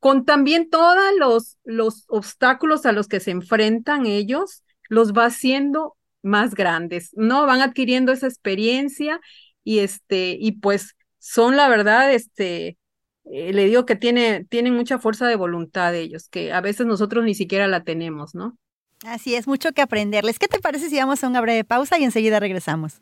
con 0.00 0.24
también 0.24 0.70
todos 0.70 0.96
los, 1.18 1.58
los 1.64 2.04
obstáculos 2.08 2.86
a 2.86 2.92
los 2.92 3.06
que 3.06 3.20
se 3.20 3.30
enfrentan 3.30 4.06
ellos, 4.06 4.64
los 4.88 5.12
va 5.12 5.26
haciendo 5.26 5.96
más 6.22 6.54
grandes, 6.54 7.10
¿no? 7.14 7.46
Van 7.46 7.60
adquiriendo 7.60 8.10
esa 8.10 8.26
experiencia 8.26 9.20
y 9.62 9.78
este, 9.80 10.36
y 10.40 10.52
pues 10.52 10.96
son 11.18 11.56
la 11.56 11.68
verdad, 11.68 12.12
este, 12.12 12.78
eh, 13.24 13.52
le 13.52 13.66
digo 13.66 13.86
que 13.86 13.94
tiene, 13.94 14.46
tienen 14.48 14.74
mucha 14.74 14.98
fuerza 14.98 15.28
de 15.28 15.36
voluntad 15.36 15.94
ellos, 15.94 16.28
que 16.28 16.52
a 16.52 16.60
veces 16.60 16.86
nosotros 16.86 17.24
ni 17.24 17.34
siquiera 17.34 17.68
la 17.68 17.84
tenemos, 17.84 18.34
¿no? 18.34 18.56
Así 19.04 19.34
es, 19.34 19.46
mucho 19.46 19.72
que 19.72 19.82
aprenderles. 19.82 20.38
¿Qué 20.38 20.48
te 20.48 20.60
parece 20.60 20.90
si 20.90 20.98
vamos 20.98 21.22
a 21.24 21.28
una 21.28 21.40
breve 21.40 21.64
pausa 21.64 21.98
y 21.98 22.04
enseguida 22.04 22.40
regresamos? 22.40 23.00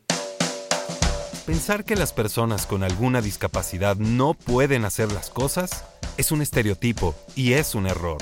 Pensar 1.49 1.87
que 1.87 1.97
las 1.97 2.13
personas 2.13 2.67
con 2.67 2.83
alguna 2.83 3.23
discapacidad 3.23 3.97
no 3.97 4.35
pueden 4.35 4.85
hacer 4.85 5.11
las 5.13 5.31
cosas 5.31 5.83
es 6.19 6.31
un 6.31 6.43
estereotipo 6.43 7.15
y 7.35 7.55
es 7.55 7.75
un 7.75 7.87
error. 7.87 8.19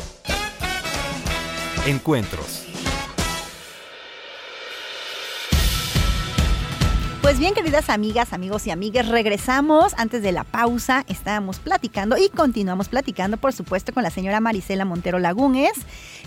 Encuentros. 1.89 2.76
Pues 7.37 7.43
bien, 7.43 7.53
queridas 7.53 7.91
amigas, 7.91 8.33
amigos 8.33 8.67
y 8.67 8.71
amigas, 8.71 9.09
regresamos 9.09 9.93
antes 9.99 10.23
de 10.23 10.33
la 10.33 10.43
pausa. 10.43 11.05
Estábamos 11.07 11.59
platicando 11.59 12.17
y 12.17 12.31
continuamos 12.31 12.89
platicando, 12.89 13.37
por 13.37 13.53
supuesto, 13.53 13.93
con 13.93 14.05
la 14.05 14.09
señora 14.09 14.41
Marisela 14.41 14.87
Montero 14.87 15.19
Lagunes, 15.19 15.75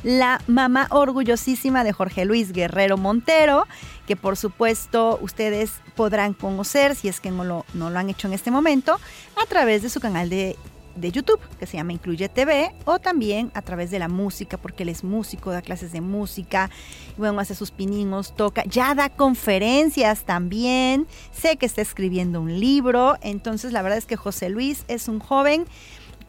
la 0.04 0.40
mamá 0.46 0.86
orgullosísima 0.92 1.84
de 1.84 1.94
Jorge 1.94 2.26
Luis 2.26 2.52
Guerrero 2.52 2.96
Montero, 2.96 3.66
que 4.06 4.16
por 4.16 4.38
supuesto 4.38 5.18
ustedes 5.24 5.72
podrán 5.96 6.36
conocer, 6.36 6.94
si 6.94 7.08
es 7.08 7.20
que 7.20 7.32
no 7.32 7.44
lo, 7.44 7.66
no 7.74 7.90
lo 7.90 7.98
han 7.98 8.12
hecho 8.12 8.28
en 8.28 8.34
este 8.34 8.52
momento, 8.52 9.00
a 9.42 9.48
través 9.48 9.82
de 9.82 9.90
su 9.90 10.00
canal 10.00 10.30
de 10.30 10.58
de 11.00 11.12
YouTube, 11.12 11.40
que 11.60 11.66
se 11.66 11.78
llama 11.78 11.94
Incluye 11.94 12.30
TV, 12.30 12.74
o 12.86 13.00
también 13.00 13.52
a 13.54 13.62
través 13.62 13.92
de 13.92 14.00
la 14.00 14.08
música, 14.08 14.58
porque 14.58 14.84
él 14.84 14.90
es 14.90 15.04
músico, 15.04 15.52
da 15.52 15.62
clases 15.62 15.92
de 15.92 16.02
música, 16.02 16.70
bueno, 17.18 17.40
hace 17.40 17.56
sus 17.56 17.72
pininos, 17.72 18.36
toca, 18.36 18.64
ya 18.66 18.96
da 18.96 19.10
conferencias 19.10 20.24
también, 20.24 21.08
sé 21.32 21.58
que 21.58 21.66
está 21.66 21.82
escribiendo 21.82 22.42
un 22.42 22.60
libro, 22.60 23.18
entonces 23.22 23.72
la 23.72 23.82
verdad 23.82 23.98
es 23.98 24.06
que 24.06 24.16
José 24.16 24.50
Luis 24.50 24.86
es 24.88 25.08
un 25.08 25.20
joven 25.20 25.66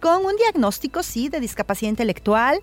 con 0.01 0.25
un 0.25 0.37
diagnóstico, 0.37 1.03
sí, 1.03 1.29
de 1.29 1.41
discapacidad 1.41 1.91
intelectual, 1.91 2.61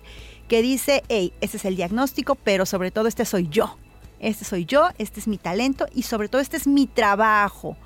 que 0.48 0.62
dice, 0.62 1.02
hey, 1.08 1.32
ese 1.40 1.58
es 1.58 1.64
el 1.64 1.76
diagnóstico, 1.76 2.34
pero 2.34 2.66
sobre 2.66 2.90
todo 2.90 3.06
este 3.06 3.24
soy 3.24 3.48
yo. 3.48 3.76
Este 4.20 4.44
soy 4.44 4.64
yo, 4.64 4.88
este 4.98 5.20
es 5.20 5.28
mi 5.28 5.38
talento 5.38 5.86
y 5.94 6.02
sobre 6.02 6.28
todo 6.28 6.40
este 6.40 6.56
es 6.56 6.66
mi 6.66 6.86
trabajo. 6.86 7.76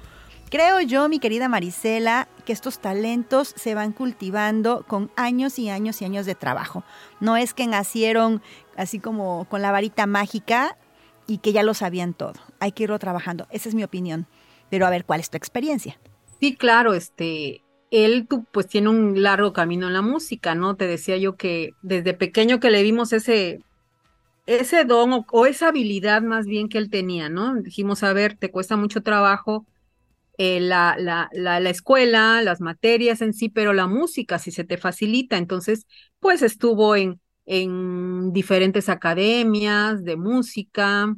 Creo 0.53 0.83
yo, 0.83 1.09
mi 1.09 1.19
querida 1.19 1.49
Marisela, 1.49 2.29
que 2.45 2.53
estos 2.53 2.79
talentos 2.79 3.55
se 3.57 3.75
van 3.75 3.93
cultivando 3.93 4.85
con 4.87 5.11
años 5.17 5.59
y 5.59 5.71
años 5.71 6.03
y 6.03 6.05
años 6.05 6.27
de 6.27 6.35
trabajo. 6.35 6.85
No 7.21 7.39
es 7.39 7.55
que 7.55 7.67
nacieron 7.67 8.43
así 8.77 8.99
como 8.99 9.47
con 9.49 9.63
la 9.63 9.73
varita 9.73 10.07
mágica 10.07 10.77
y 11.27 11.39
que 11.39 11.55
ya 11.55 11.63
lo 11.63 11.73
sabían 11.73 12.13
todo. 12.13 12.35
Hay 12.61 12.73
que 12.73 12.83
irlo 12.83 12.99
trabajando. 12.99 13.47
Esa 13.51 13.71
es 13.71 13.75
mi 13.75 13.83
opinión. 13.83 14.27
Pero 14.69 14.85
a 14.85 14.91
ver, 14.91 15.07
¿cuál 15.07 15.21
es 15.21 15.31
tu 15.31 15.39
experiencia? 15.39 15.99
Sí, 16.39 16.55
claro, 16.55 16.93
este, 16.93 17.63
él 17.91 18.29
pues 18.53 18.67
tiene 18.67 18.91
un 18.91 19.23
largo 19.23 19.55
camino 19.55 19.87
en 19.87 19.95
la 19.95 20.03
música, 20.03 20.55
¿no? 20.55 20.77
Te 20.77 20.87
decía 20.87 21.17
yo 21.17 21.35
que 21.37 21.71
desde 21.81 22.13
pequeño 22.13 22.61
que 22.61 22.71
le 22.71 22.83
vimos 22.83 23.15
ese, 23.15 23.61
ese 24.45 24.85
don 24.85 25.15
o, 25.15 25.27
o 25.33 25.47
esa 25.47 25.69
habilidad 25.69 26.21
más 26.21 26.45
bien 26.45 26.69
que 26.69 26.77
él 26.77 26.91
tenía, 26.91 27.31
¿no? 27.31 27.55
Dijimos, 27.55 28.03
a 28.03 28.13
ver, 28.13 28.37
te 28.37 28.51
cuesta 28.51 28.77
mucho 28.77 29.03
trabajo 29.03 29.65
eh, 30.57 30.61
la, 30.61 30.97
la, 30.99 31.29
la, 31.33 31.61
la, 31.61 31.71
escuela, 31.71 32.43
las 32.43 32.61
materias 32.61 33.23
en 33.23 33.35
sí, 33.35 33.49
pero 33.49 33.73
la 33.73 33.87
música 33.87 34.39
si 34.39 34.51
se 34.53 34.65
te 34.65 34.79
facilita. 34.79 35.37
Entonces, 35.39 35.87
pues 36.21 36.43
estuvo 36.43 36.97
en, 36.97 37.21
en 37.47 38.33
diferentes 38.33 38.89
academias 38.89 40.05
de 40.05 40.17
música 40.17 41.15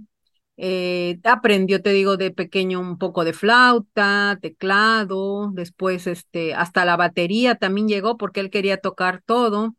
Eh, 0.57 1.19
aprendió, 1.25 1.83
te 1.83 1.91
digo, 1.91 2.17
de 2.17 2.31
pequeño 2.31 2.81
un 2.81 2.97
poco 2.99 3.25
de 3.25 3.33
flauta, 3.33 4.39
teclado, 4.41 5.51
después 5.53 6.07
este, 6.07 6.55
hasta 6.55 6.85
la 6.85 6.97
batería 6.97 7.57
también 7.57 7.89
llegó 7.89 8.17
porque 8.17 8.41
él 8.41 8.51
quería 8.51 8.77
tocar 8.79 9.21
todo. 9.27 9.75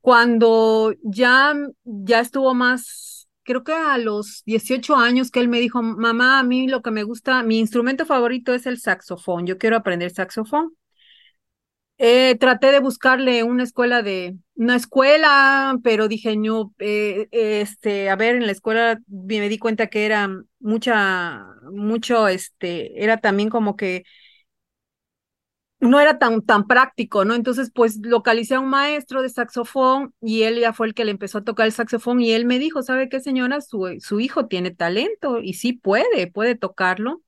Cuando 0.00 0.94
ya, 1.02 1.54
ya 1.84 2.20
estuvo 2.20 2.54
más, 2.54 3.13
creo 3.44 3.64
que 3.64 3.72
a 3.72 3.98
los 3.98 4.42
18 4.46 4.96
años 4.96 5.30
que 5.30 5.40
él 5.40 5.48
me 5.48 5.60
dijo, 5.60 5.82
mamá, 5.82 6.38
a 6.40 6.42
mí 6.42 6.68
lo 6.68 6.82
que 6.82 6.90
me 6.90 7.04
gusta, 7.04 7.42
mi 7.42 7.58
instrumento 7.58 8.06
favorito 8.06 8.54
es 8.54 8.66
el 8.66 8.80
saxofón, 8.80 9.46
yo 9.46 9.58
quiero 9.58 9.76
aprender 9.76 10.10
saxofón. 10.10 10.74
Eh, 11.96 12.36
traté 12.40 12.72
de 12.72 12.80
buscarle 12.80 13.44
una 13.44 13.62
escuela 13.62 14.02
de, 14.02 14.36
una 14.56 14.74
escuela, 14.76 15.78
pero 15.84 16.08
dije, 16.08 16.36
no, 16.36 16.74
eh, 16.80 17.28
este, 17.30 18.10
a 18.10 18.16
ver, 18.16 18.34
en 18.34 18.46
la 18.46 18.52
escuela 18.52 18.98
me 19.06 19.48
di 19.48 19.58
cuenta 19.58 19.86
que 19.86 20.04
era 20.04 20.28
mucha, 20.58 21.46
mucho, 21.70 22.26
este, 22.26 23.02
era 23.02 23.18
también 23.18 23.48
como 23.48 23.76
que 23.76 24.02
no 25.88 26.00
era 26.00 26.18
tan, 26.18 26.42
tan 26.42 26.66
práctico, 26.66 27.24
¿no? 27.24 27.34
Entonces, 27.34 27.70
pues 27.74 27.98
localicé 28.02 28.54
a 28.54 28.60
un 28.60 28.68
maestro 28.70 29.22
de 29.22 29.28
saxofón 29.28 30.14
y 30.20 30.42
él 30.42 30.58
ya 30.60 30.72
fue 30.72 30.86
el 30.86 30.94
que 30.94 31.04
le 31.04 31.10
empezó 31.10 31.38
a 31.38 31.44
tocar 31.44 31.66
el 31.66 31.72
saxofón 31.72 32.20
y 32.20 32.32
él 32.32 32.46
me 32.46 32.58
dijo, 32.58 32.82
¿sabe 32.82 33.08
qué, 33.08 33.20
señora? 33.20 33.60
Su, 33.60 33.96
su 34.00 34.20
hijo 34.20 34.46
tiene 34.46 34.70
talento 34.70 35.40
y 35.40 35.54
sí 35.54 35.72
puede, 35.74 36.26
puede 36.30 36.54
tocarlo. 36.54 37.22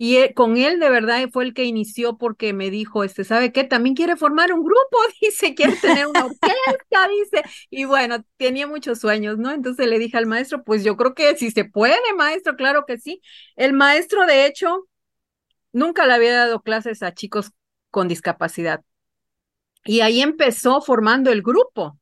Y 0.00 0.18
e, 0.18 0.32
con 0.32 0.56
él 0.56 0.78
de 0.78 0.90
verdad 0.90 1.28
fue 1.32 1.44
el 1.44 1.54
que 1.54 1.64
inició 1.64 2.18
porque 2.18 2.52
me 2.52 2.70
dijo, 2.70 3.02
este, 3.02 3.24
¿sabe 3.24 3.52
qué? 3.52 3.64
También 3.64 3.96
quiere 3.96 4.16
formar 4.16 4.52
un 4.52 4.62
grupo, 4.62 4.98
dice, 5.20 5.54
quiere 5.54 5.74
tener 5.76 6.06
una 6.06 6.26
orquesta, 6.26 7.08
dice. 7.08 7.42
Y 7.70 7.84
bueno, 7.84 8.24
tenía 8.36 8.66
muchos 8.68 9.00
sueños, 9.00 9.38
¿no? 9.38 9.50
Entonces 9.50 9.88
le 9.88 9.98
dije 9.98 10.16
al 10.16 10.26
maestro, 10.26 10.62
pues 10.64 10.84
yo 10.84 10.96
creo 10.96 11.14
que 11.14 11.36
si 11.36 11.50
se 11.50 11.64
puede, 11.64 11.96
maestro, 12.16 12.56
claro 12.56 12.84
que 12.86 12.98
sí. 12.98 13.20
El 13.56 13.72
maestro, 13.72 14.24
de 14.26 14.46
hecho, 14.46 14.86
nunca 15.72 16.06
le 16.06 16.14
había 16.14 16.34
dado 16.34 16.62
clases 16.62 17.02
a 17.02 17.12
chicos 17.14 17.52
con 17.90 18.08
discapacidad. 18.08 18.82
Y 19.84 20.00
ahí 20.00 20.20
empezó 20.20 20.80
formando 20.80 21.30
el 21.32 21.42
grupo 21.42 21.98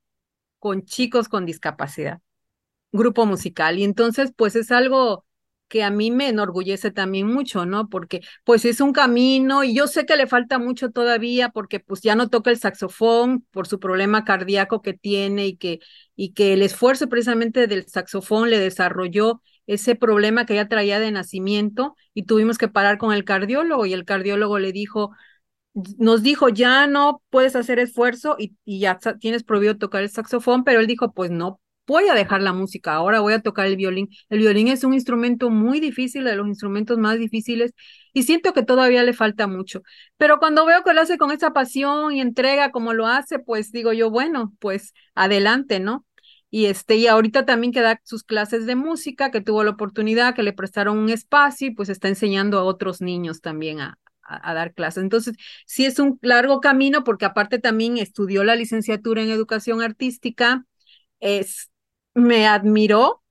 con 0.59 0.85
chicos 0.85 1.29
con 1.29 1.47
discapacidad, 1.47 2.21
grupo 2.93 3.27
musical. 3.27 3.79
Y 3.79 3.85
entonces, 3.85 4.33
pues 4.37 4.57
es 4.57 4.73
algo 4.73 5.27
que 5.69 5.83
a 5.83 5.91
mí 5.91 6.11
me 6.11 6.29
enorgullece 6.29 6.91
también 6.93 7.27
mucho, 7.27 7.67
¿no? 7.67 7.89
Porque 7.89 8.21
pues 8.45 8.65
es 8.65 8.81
un 8.81 8.93
camino 8.93 9.65
y 9.65 9.75
yo 9.75 9.87
sé 9.89 10.07
que 10.07 10.17
le 10.17 10.27
falta 10.29 10.59
mucho 10.59 10.91
todavía 10.91 11.49
porque 11.51 11.81
pues 11.81 12.03
ya 12.03 12.15
no 12.15 12.29
toca 12.31 12.51
el 12.51 12.59
saxofón 12.59 13.47
por 13.51 13.67
su 13.67 13.81
problema 13.81 14.25
cardíaco 14.25 14.83
que 14.83 14.95
tiene 14.95 15.47
y 15.47 15.57
que, 15.57 15.81
y 16.15 16.35
que 16.35 16.53
el 16.55 16.63
esfuerzo 16.63 17.09
precisamente 17.09 17.67
del 17.67 17.89
saxofón 17.89 18.51
le 18.51 18.59
desarrolló 18.61 19.43
ese 19.67 19.97
problema 19.97 20.47
que 20.47 20.55
ya 20.55 20.69
traía 20.69 21.01
de 21.01 21.11
nacimiento 21.11 21.97
y 22.15 22.25
tuvimos 22.25 22.59
que 22.59 22.69
parar 22.69 22.99
con 22.99 23.13
el 23.13 23.25
cardiólogo 23.25 23.87
y 23.87 23.93
el 23.93 24.05
cardiólogo 24.05 24.59
le 24.61 24.73
dijo, 24.73 25.11
nos 25.99 26.23
dijo, 26.23 26.49
ya 26.49 26.87
no 26.87 27.23
puedes 27.31 27.57
hacer 27.57 27.79
esfuerzo 27.79 28.37
y, 28.39 28.57
ya 28.65 28.99
tienes 29.21 29.45
prohibido 29.45 29.77
tocar 29.77 30.03
el 30.03 30.11
saxofón, 30.11 30.65
pero 30.65 30.81
él 30.81 30.87
dijo, 30.87 31.13
pues 31.13 31.31
no 31.31 31.61
voy 31.87 32.09
a 32.09 32.15
dejar 32.15 32.43
la 32.43 32.53
música, 32.53 32.95
ahora 32.95 33.21
voy 33.21 33.35
a 33.35 33.43
tocar 33.43 33.67
el 33.67 33.77
violín. 33.77 34.09
El 34.29 34.41
violín 34.41 34.69
es 34.69 34.83
un 34.85 34.95
instrumento 34.95 35.51
muy 35.51 35.79
difícil, 35.81 36.25
de 36.25 36.35
los 36.35 36.47
instrumentos 36.49 36.99
más 36.99 37.19
difíciles, 37.19 37.73
y 38.13 38.25
siento 38.25 38.53
que 38.53 38.63
todavía 38.65 39.05
le 39.05 39.13
falta 39.13 39.47
mucho. 39.47 39.83
Pero 40.17 40.39
cuando 40.39 40.67
veo 40.67 40.83
que 40.83 40.95
lo 40.95 41.03
hace 41.03 41.19
con 41.19 41.31
esa 41.31 41.53
pasión 41.53 42.13
y 42.13 42.21
entrega 42.21 42.71
como 42.73 42.93
lo 42.93 43.07
hace, 43.07 43.39
pues 43.39 43.71
digo 43.71 43.93
yo, 43.93 44.11
bueno, 44.11 44.53
pues 44.59 44.95
adelante, 45.15 45.79
¿no? 45.79 46.05
Y 46.51 46.67
este, 46.67 46.97
y 46.97 47.07
ahorita 47.07 47.45
también 47.45 47.73
que 47.73 47.83
da 47.83 48.01
sus 48.05 48.25
clases 48.25 48.67
de 48.67 48.77
música, 48.77 49.31
que 49.31 49.41
tuvo 49.41 49.63
la 49.65 49.71
oportunidad, 49.73 50.35
que 50.35 50.43
le 50.43 50.53
prestaron 50.53 50.99
un 50.99 51.11
espacio 51.11 51.69
y 51.69 51.75
pues 51.75 51.89
está 51.89 52.09
enseñando 52.09 52.59
a 52.59 52.65
otros 52.65 53.01
niños 53.01 53.41
también 53.41 53.81
a, 53.81 53.99
a, 54.29 54.55
dar 54.55 54.75
clases. 54.75 55.03
Entonces, 55.03 55.37
sí 55.67 55.85
es 55.87 55.99
un 55.99 56.19
largo 56.23 56.61
camino 56.61 57.05
porque 57.05 57.25
aparte 57.25 57.59
también 57.59 57.99
estudió 57.99 58.45
la 58.45 58.57
licenciatura 58.57 59.23
en 59.23 59.31
educación 59.31 59.83
artística, 59.83 60.65
es, 61.21 61.71
me 62.15 62.47
admiró 62.47 63.23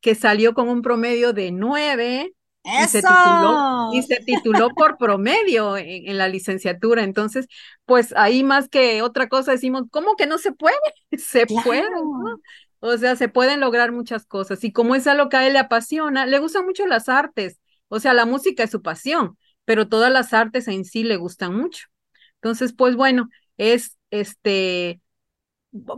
que 0.00 0.14
salió 0.14 0.54
con 0.54 0.68
un 0.68 0.82
promedio 0.82 1.32
de 1.32 1.50
nueve 1.50 2.34
y 2.64 2.88
se, 2.88 3.02
tituló, 3.02 3.90
y 3.92 4.02
se 4.02 4.16
tituló 4.24 4.70
por 4.70 4.96
promedio 4.96 5.76
en, 5.76 6.16
la 6.16 6.28
licenciatura. 6.28 7.02
Entonces, 7.02 7.46
pues 7.84 8.14
ahí 8.16 8.42
más 8.42 8.68
que 8.68 9.02
otra 9.02 9.28
cosa 9.28 9.52
decimos, 9.52 9.84
¿cómo 9.90 10.16
que 10.16 10.26
no 10.26 10.38
se 10.38 10.52
puede? 10.52 10.76
Se 11.18 11.46
puede, 11.46 11.86
O 12.80 12.96
sea, 12.96 13.16
se 13.16 13.28
pueden 13.28 13.60
lograr 13.60 13.92
muchas 13.92 14.24
cosas. 14.26 14.64
Y 14.64 14.72
como 14.72 14.94
es 14.94 15.06
algo 15.06 15.28
que 15.28 15.36
a 15.36 15.46
él 15.46 15.52
le 15.52 15.58
apasiona, 15.58 16.26
le 16.26 16.38
gustan 16.38 16.64
mucho 16.64 16.86
las 16.86 17.08
artes. 17.08 17.60
O 17.88 18.00
sea, 18.00 18.14
la 18.14 18.24
música 18.24 18.64
es 18.64 18.70
su 18.70 18.82
pasión, 18.82 19.36
pero 19.64 19.88
todas 19.88 20.12
las 20.12 20.32
artes 20.32 20.68
en 20.68 20.84
sí 20.84 21.04
le 21.04 21.16
gustan 21.16 21.54
mucho. 21.54 21.86
Entonces, 22.36 22.72
pues 22.72 22.96
bueno, 22.96 23.28
es 23.56 23.98
este 24.10 25.00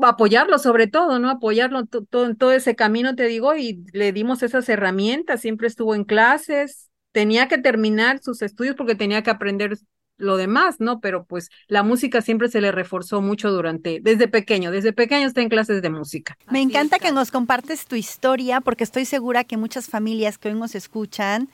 apoyarlo 0.02 0.58
sobre 0.58 0.86
todo, 0.86 1.18
¿no? 1.18 1.28
Apoyarlo 1.28 1.84
todo, 1.86 2.26
en 2.26 2.36
todo 2.36 2.52
ese 2.52 2.74
camino, 2.74 3.14
te 3.14 3.24
digo, 3.24 3.54
y 3.56 3.84
le 3.92 4.12
dimos 4.12 4.42
esas 4.42 4.68
herramientas, 4.68 5.40
siempre 5.40 5.66
estuvo 5.66 5.94
en 5.94 6.04
clases, 6.04 6.90
tenía 7.12 7.48
que 7.48 7.58
terminar 7.58 8.22
sus 8.22 8.42
estudios 8.42 8.76
porque 8.76 8.94
tenía 8.94 9.22
que 9.22 9.30
aprender 9.30 9.76
lo 10.18 10.36
demás, 10.38 10.76
¿no? 10.78 11.00
Pero 11.00 11.24
pues 11.24 11.50
la 11.68 11.82
música 11.82 12.22
siempre 12.22 12.48
se 12.48 12.60
le 12.62 12.72
reforzó 12.72 13.20
mucho 13.20 13.50
durante, 13.50 14.00
desde 14.00 14.28
pequeño, 14.28 14.70
desde 14.70 14.92
pequeño 14.94 15.26
está 15.26 15.42
en 15.42 15.50
clases 15.50 15.82
de 15.82 15.90
música. 15.90 16.38
Me 16.50 16.62
encanta 16.62 16.98
que 16.98 17.12
nos 17.12 17.30
compartes 17.30 17.86
tu 17.86 17.96
historia 17.96 18.60
porque 18.62 18.84
estoy 18.84 19.04
segura 19.04 19.44
que 19.44 19.58
muchas 19.58 19.88
familias 19.88 20.38
que 20.38 20.48
hoy 20.48 20.54
nos 20.54 20.74
escuchan 20.74 21.50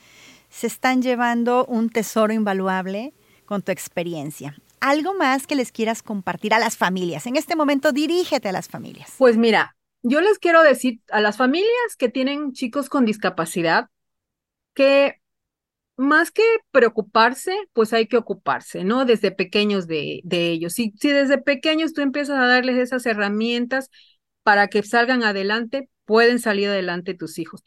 se 0.53 0.67
están 0.67 1.03
llevando 1.03 1.65
un 1.67 1.91
tesoro 1.91 2.33
invaluable 2.33 3.13
con 3.47 3.63
tu 3.63 3.73
experiencia 3.73 4.55
algo 4.83 5.15
más 5.15 5.47
que 5.47 5.55
les 5.55 5.71
quieras 5.71 6.03
compartir 6.03 6.53
a 6.53 6.59
las 6.59 6.77
familias. 6.77 7.27
En 7.29 7.37
este 7.37 7.55
momento, 7.55 7.93
dirígete 7.93 8.49
a 8.49 8.53
las 8.53 8.69
familias. 8.69 9.15
Pues 9.17 9.37
mira, 9.37 9.77
yo 10.03 10.21
les 10.21 10.41
quiero 10.41 10.63
decir 10.63 11.01
a 11.11 11.21
las 11.21 11.37
familias 11.37 11.97
que 11.97 12.09
tienen 12.09 12.53
chicos 12.53 12.89
con 12.89 13.05
discapacidad 13.07 13.89
que 14.75 15.21
más 15.97 16.33
que 16.33 16.43
preocuparse, 16.73 17.57
pues 17.73 17.93
hay 17.93 18.09
que 18.09 18.17
ocuparse, 18.17 18.83
¿no? 18.83 19.05
Desde 19.05 19.31
pequeños 19.31 19.87
de, 19.87 20.23
ellos. 20.29 20.73
Si 20.73 20.93
desde 21.01 21.39
pequeños 21.39 21.93
tú 21.93 22.01
empiezas 22.01 22.39
a 22.41 22.47
darles 22.47 22.77
esas 22.77 23.07
herramientas 23.07 23.89
para 24.43 24.67
que 24.67 24.83
salgan 24.83 25.23
adelante, 25.23 25.89
pueden 26.07 26.41
salir 26.41 26.69
adelante 26.69 27.15
tus 27.15 27.39
hijos 27.39 27.63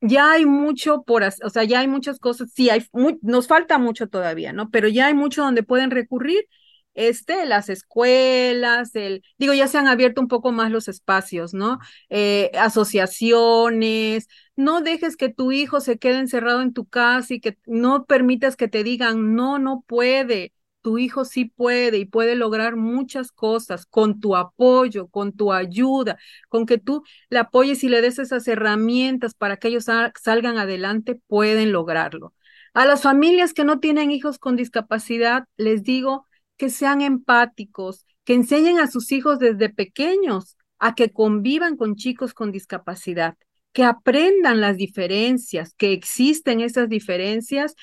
ya 0.00 0.32
hay 0.32 0.46
mucho 0.46 1.02
por, 1.02 1.22
o 1.24 1.50
sea, 1.50 1.64
ya 1.64 1.80
hay 1.80 1.88
muchas 1.88 2.18
cosas, 2.18 2.50
sí, 2.54 2.70
hay, 2.70 2.86
nos 3.22 3.46
falta 3.46 3.78
mucho 3.78 4.08
todavía, 4.08 4.52
¿no? 4.52 4.70
Pero 4.70 4.88
ya 4.88 5.06
hay 5.06 5.14
mucho 5.14 5.42
donde 5.42 5.62
pueden 5.62 5.90
recurrir, 5.90 6.46
este, 6.94 7.46
las 7.46 7.68
escuelas, 7.68 8.94
el, 8.94 9.22
digo, 9.38 9.54
ya 9.54 9.68
se 9.68 9.78
han 9.78 9.88
abierto 9.88 10.20
un 10.20 10.28
poco 10.28 10.52
más 10.52 10.70
los 10.70 10.88
espacios, 10.88 11.54
¿no? 11.54 11.78
Eh, 12.08 12.50
asociaciones, 12.58 14.28
no 14.56 14.80
dejes 14.82 15.16
que 15.16 15.28
tu 15.28 15.52
hijo 15.52 15.80
se 15.80 15.98
quede 15.98 16.18
encerrado 16.18 16.62
en 16.62 16.72
tu 16.72 16.86
casa 16.86 17.34
y 17.34 17.40
que 17.40 17.58
no 17.66 18.06
permitas 18.06 18.56
que 18.56 18.68
te 18.68 18.84
digan, 18.84 19.34
no, 19.34 19.58
no 19.58 19.84
puede 19.86 20.52
tu 20.82 20.98
hijo 20.98 21.24
sí 21.24 21.46
puede 21.46 21.98
y 21.98 22.04
puede 22.04 22.36
lograr 22.36 22.76
muchas 22.76 23.32
cosas 23.32 23.86
con 23.86 24.20
tu 24.20 24.36
apoyo, 24.36 25.08
con 25.08 25.32
tu 25.32 25.52
ayuda, 25.52 26.18
con 26.48 26.66
que 26.66 26.78
tú 26.78 27.02
le 27.28 27.38
apoyes 27.38 27.84
y 27.84 27.88
le 27.88 28.00
des 28.00 28.18
esas 28.18 28.46
herramientas 28.48 29.34
para 29.34 29.56
que 29.56 29.68
ellos 29.68 29.86
salgan 30.22 30.58
adelante, 30.58 31.20
pueden 31.26 31.72
lograrlo. 31.72 32.34
A 32.74 32.86
las 32.86 33.02
familias 33.02 33.52
que 33.52 33.64
no 33.64 33.80
tienen 33.80 34.10
hijos 34.10 34.38
con 34.38 34.56
discapacidad, 34.56 35.44
les 35.56 35.82
digo 35.82 36.26
que 36.56 36.70
sean 36.70 37.00
empáticos, 37.00 38.06
que 38.24 38.34
enseñen 38.34 38.78
a 38.78 38.86
sus 38.86 39.12
hijos 39.12 39.38
desde 39.38 39.70
pequeños 39.70 40.56
a 40.78 40.94
que 40.94 41.12
convivan 41.12 41.76
con 41.76 41.96
chicos 41.96 42.32
con 42.32 42.52
discapacidad, 42.52 43.36
que 43.72 43.84
aprendan 43.84 44.60
las 44.60 44.76
diferencias, 44.76 45.74
que 45.74 45.92
existen 45.92 46.60
esas 46.60 46.88
diferencias 46.88 47.74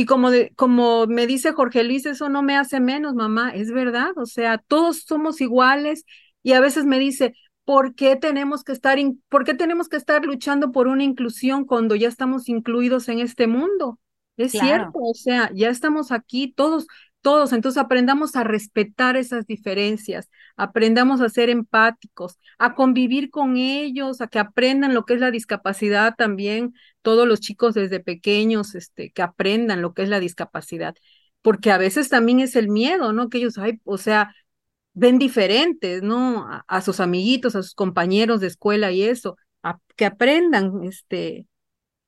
y 0.00 0.06
como, 0.06 0.30
como 0.56 1.06
me 1.06 1.26
dice 1.26 1.52
Jorge 1.52 1.84
Luis, 1.84 2.06
eso 2.06 2.30
no 2.30 2.42
me 2.42 2.56
hace 2.56 2.80
menos, 2.80 3.14
mamá, 3.14 3.50
es 3.50 3.70
verdad, 3.70 4.12
o 4.16 4.24
sea, 4.24 4.56
todos 4.56 5.02
somos 5.02 5.42
iguales 5.42 6.06
y 6.42 6.54
a 6.54 6.60
veces 6.60 6.86
me 6.86 6.98
dice, 6.98 7.34
¿por 7.66 7.94
qué 7.94 8.16
tenemos 8.16 8.64
que 8.64 8.72
estar, 8.72 8.98
por 9.28 9.44
qué 9.44 9.52
tenemos 9.52 9.90
que 9.90 9.98
estar 9.98 10.24
luchando 10.24 10.72
por 10.72 10.88
una 10.88 11.04
inclusión 11.04 11.66
cuando 11.66 11.96
ya 11.96 12.08
estamos 12.08 12.48
incluidos 12.48 13.10
en 13.10 13.18
este 13.18 13.46
mundo? 13.46 13.98
Es 14.38 14.52
cierto, 14.52 14.92
o 14.94 15.12
sea, 15.12 15.50
ya 15.52 15.68
estamos 15.68 16.12
aquí 16.12 16.50
todos, 16.50 16.86
todos, 17.22 17.52
entonces 17.52 17.82
aprendamos 17.82 18.36
a 18.36 18.44
respetar 18.44 19.16
esas 19.16 19.46
diferencias, 19.46 20.30
aprendamos 20.56 21.20
a 21.20 21.28
ser 21.28 21.50
empáticos, 21.50 22.38
a 22.58 22.74
convivir 22.74 23.30
con 23.30 23.56
ellos, 23.56 24.20
a 24.20 24.28
que 24.28 24.38
aprendan 24.38 24.94
lo 24.94 25.04
que 25.04 25.14
es 25.14 25.20
la 25.20 25.30
discapacidad 25.30 26.14
también, 26.16 26.74
todos 27.02 27.28
los 27.28 27.40
chicos 27.40 27.74
desde 27.74 28.00
pequeños, 28.00 28.74
este, 28.74 29.12
que 29.12 29.22
aprendan 29.22 29.82
lo 29.82 29.94
que 29.94 30.02
es 30.02 30.08
la 30.08 30.20
discapacidad, 30.20 30.94
porque 31.42 31.70
a 31.70 31.78
veces 31.78 32.08
también 32.08 32.40
es 32.40 32.56
el 32.56 32.68
miedo, 32.68 33.12
¿no? 33.12 33.28
Que 33.28 33.38
ellos, 33.38 33.58
hay, 33.58 33.80
o 33.84 33.98
sea, 33.98 34.34
ven 34.94 35.18
diferentes, 35.18 36.02
¿no? 36.02 36.46
A, 36.68 36.80
sus 36.82 37.00
amiguitos, 37.00 37.56
a 37.56 37.62
sus 37.62 37.74
compañeros 37.74 38.40
de 38.40 38.48
escuela 38.48 38.92
y 38.92 39.02
eso, 39.02 39.36
que 39.96 40.06
aprendan, 40.06 40.84
este, 40.84 41.46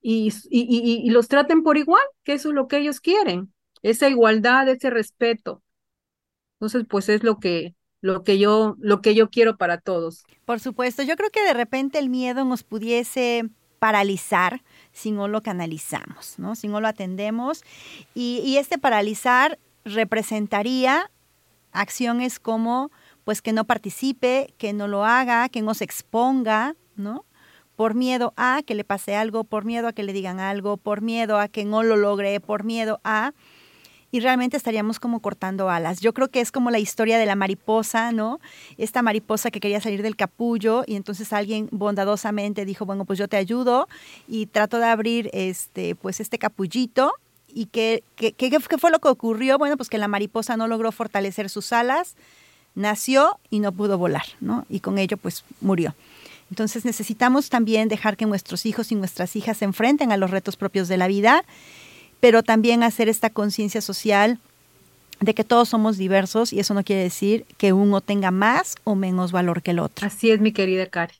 y, 0.01 0.31
y, 0.49 1.01
y, 1.05 1.09
los 1.11 1.27
traten 1.27 1.63
por 1.63 1.77
igual, 1.77 2.03
que 2.23 2.33
eso 2.33 2.49
es 2.49 2.55
lo 2.55 2.67
que 2.67 2.79
ellos 2.79 2.99
quieren, 2.99 3.52
esa 3.83 4.09
igualdad, 4.09 4.67
ese 4.69 4.89
respeto. 4.89 5.61
Entonces, 6.59 6.85
pues 6.89 7.09
es 7.09 7.23
lo 7.23 7.39
que, 7.39 7.75
lo 8.01 8.23
que 8.23 8.39
yo, 8.39 8.75
lo 8.79 9.01
que 9.01 9.13
yo 9.13 9.29
quiero 9.29 9.57
para 9.57 9.79
todos. 9.79 10.23
Por 10.45 10.59
supuesto, 10.59 11.03
yo 11.03 11.15
creo 11.15 11.29
que 11.29 11.43
de 11.43 11.53
repente 11.53 11.99
el 11.99 12.09
miedo 12.09 12.45
nos 12.45 12.63
pudiese 12.63 13.49
paralizar 13.79 14.63
si 14.93 15.11
no 15.11 15.27
lo 15.27 15.43
canalizamos, 15.43 16.39
¿no? 16.39 16.55
Si 16.55 16.69
no 16.69 16.79
lo 16.79 16.87
atendemos. 16.87 17.63
Y, 18.15 18.41
y 18.45 18.57
este 18.57 18.77
paralizar 18.77 19.59
representaría 19.83 21.11
acciones 21.73 22.39
como 22.39 22.91
pues 23.25 23.41
que 23.41 23.53
no 23.53 23.65
participe, 23.65 24.53
que 24.57 24.73
no 24.73 24.87
lo 24.87 25.05
haga, 25.05 25.49
que 25.49 25.61
no 25.61 25.73
se 25.73 25.83
exponga, 25.83 26.75
¿no? 26.95 27.25
Por 27.75 27.95
miedo 27.95 28.33
a 28.37 28.61
que 28.65 28.75
le 28.75 28.83
pase 28.83 29.15
algo, 29.15 29.43
por 29.43 29.65
miedo 29.65 29.87
a 29.87 29.93
que 29.93 30.03
le 30.03 30.13
digan 30.13 30.39
algo, 30.39 30.77
por 30.77 31.01
miedo 31.01 31.39
a 31.39 31.47
que 31.47 31.65
no 31.65 31.83
lo 31.83 31.95
logre, 31.97 32.39
por 32.39 32.63
miedo 32.63 33.01
a 33.03 33.33
y 34.13 34.19
realmente 34.19 34.55
estaríamos 34.57 34.99
como 34.99 35.21
cortando 35.21 35.71
alas. 35.71 35.99
Yo 35.99 36.13
creo 36.13 36.27
que 36.27 36.39
es 36.39 36.51
como 36.51 36.69
la 36.69 36.77
historia 36.77 37.17
de 37.17 37.25
la 37.25 37.35
mariposa, 37.35 38.11
¿no? 38.11 38.39
Esta 38.77 39.01
mariposa 39.01 39.49
que 39.49 39.59
quería 39.59 39.81
salir 39.81 40.03
del 40.03 40.15
capullo 40.15 40.83
y 40.85 40.97
entonces 40.97 41.33
alguien 41.33 41.67
bondadosamente 41.71 42.63
dijo, 42.63 42.85
bueno, 42.85 43.05
pues 43.05 43.17
yo 43.17 43.27
te 43.27 43.37
ayudo 43.37 43.87
y 44.27 44.45
trato 44.45 44.77
de 44.77 44.85
abrir 44.85 45.31
este, 45.33 45.95
pues 45.95 46.19
este 46.19 46.37
capullito. 46.37 47.11
¿Y 47.47 47.65
qué, 47.65 48.03
qué, 48.15 48.33
qué, 48.33 48.59
fue 48.59 48.91
lo 48.91 48.99
que 48.99 49.07
ocurrió? 49.07 49.57
Bueno, 49.57 49.77
pues 49.77 49.89
que 49.89 49.97
la 49.97 50.07
mariposa 50.07 50.57
no 50.57 50.67
logró 50.67 50.91
fortalecer 50.91 51.49
sus 51.49 51.73
alas, 51.73 52.15
nació 52.75 53.39
y 53.49 53.61
no 53.61 53.71
pudo 53.71 53.97
volar, 53.97 54.25
¿no? 54.39 54.67
Y 54.69 54.81
con 54.81 54.99
ello 54.99 55.17
pues 55.17 55.43
murió. 55.59 55.95
Entonces 56.51 56.85
necesitamos 56.85 57.49
también 57.49 57.87
dejar 57.87 58.15
que 58.15 58.27
nuestros 58.27 58.67
hijos 58.67 58.91
y 58.91 58.95
nuestras 58.95 59.35
hijas 59.35 59.57
se 59.57 59.65
enfrenten 59.65 60.11
a 60.11 60.17
los 60.17 60.29
retos 60.29 60.55
propios 60.55 60.87
de 60.87 60.97
la 60.97 61.07
vida, 61.07 61.43
pero 62.23 62.41
también 62.41 62.83
hacer 62.83 63.09
esta 63.09 63.29
conciencia 63.29 63.81
social 63.81 64.39
de 65.19 65.33
que 65.33 65.43
todos 65.43 65.67
somos 65.67 65.97
diversos 65.97 66.53
y 66.53 66.61
eso 66.61 66.73
no 66.73 66.85
quiere 66.85 67.03
decir 67.03 67.45
que 67.57 67.73
uno 67.73 67.99
tenga 67.99 68.31
más 68.31 68.77
o 68.85 68.95
menos 68.95 69.33
valor 69.33 69.61
que 69.61 69.71
el 69.71 69.79
otro. 69.79 70.07
Así 70.07 70.31
es, 70.31 70.39
mi 70.39 70.53
querida 70.53 70.85
Cari. 70.85 71.15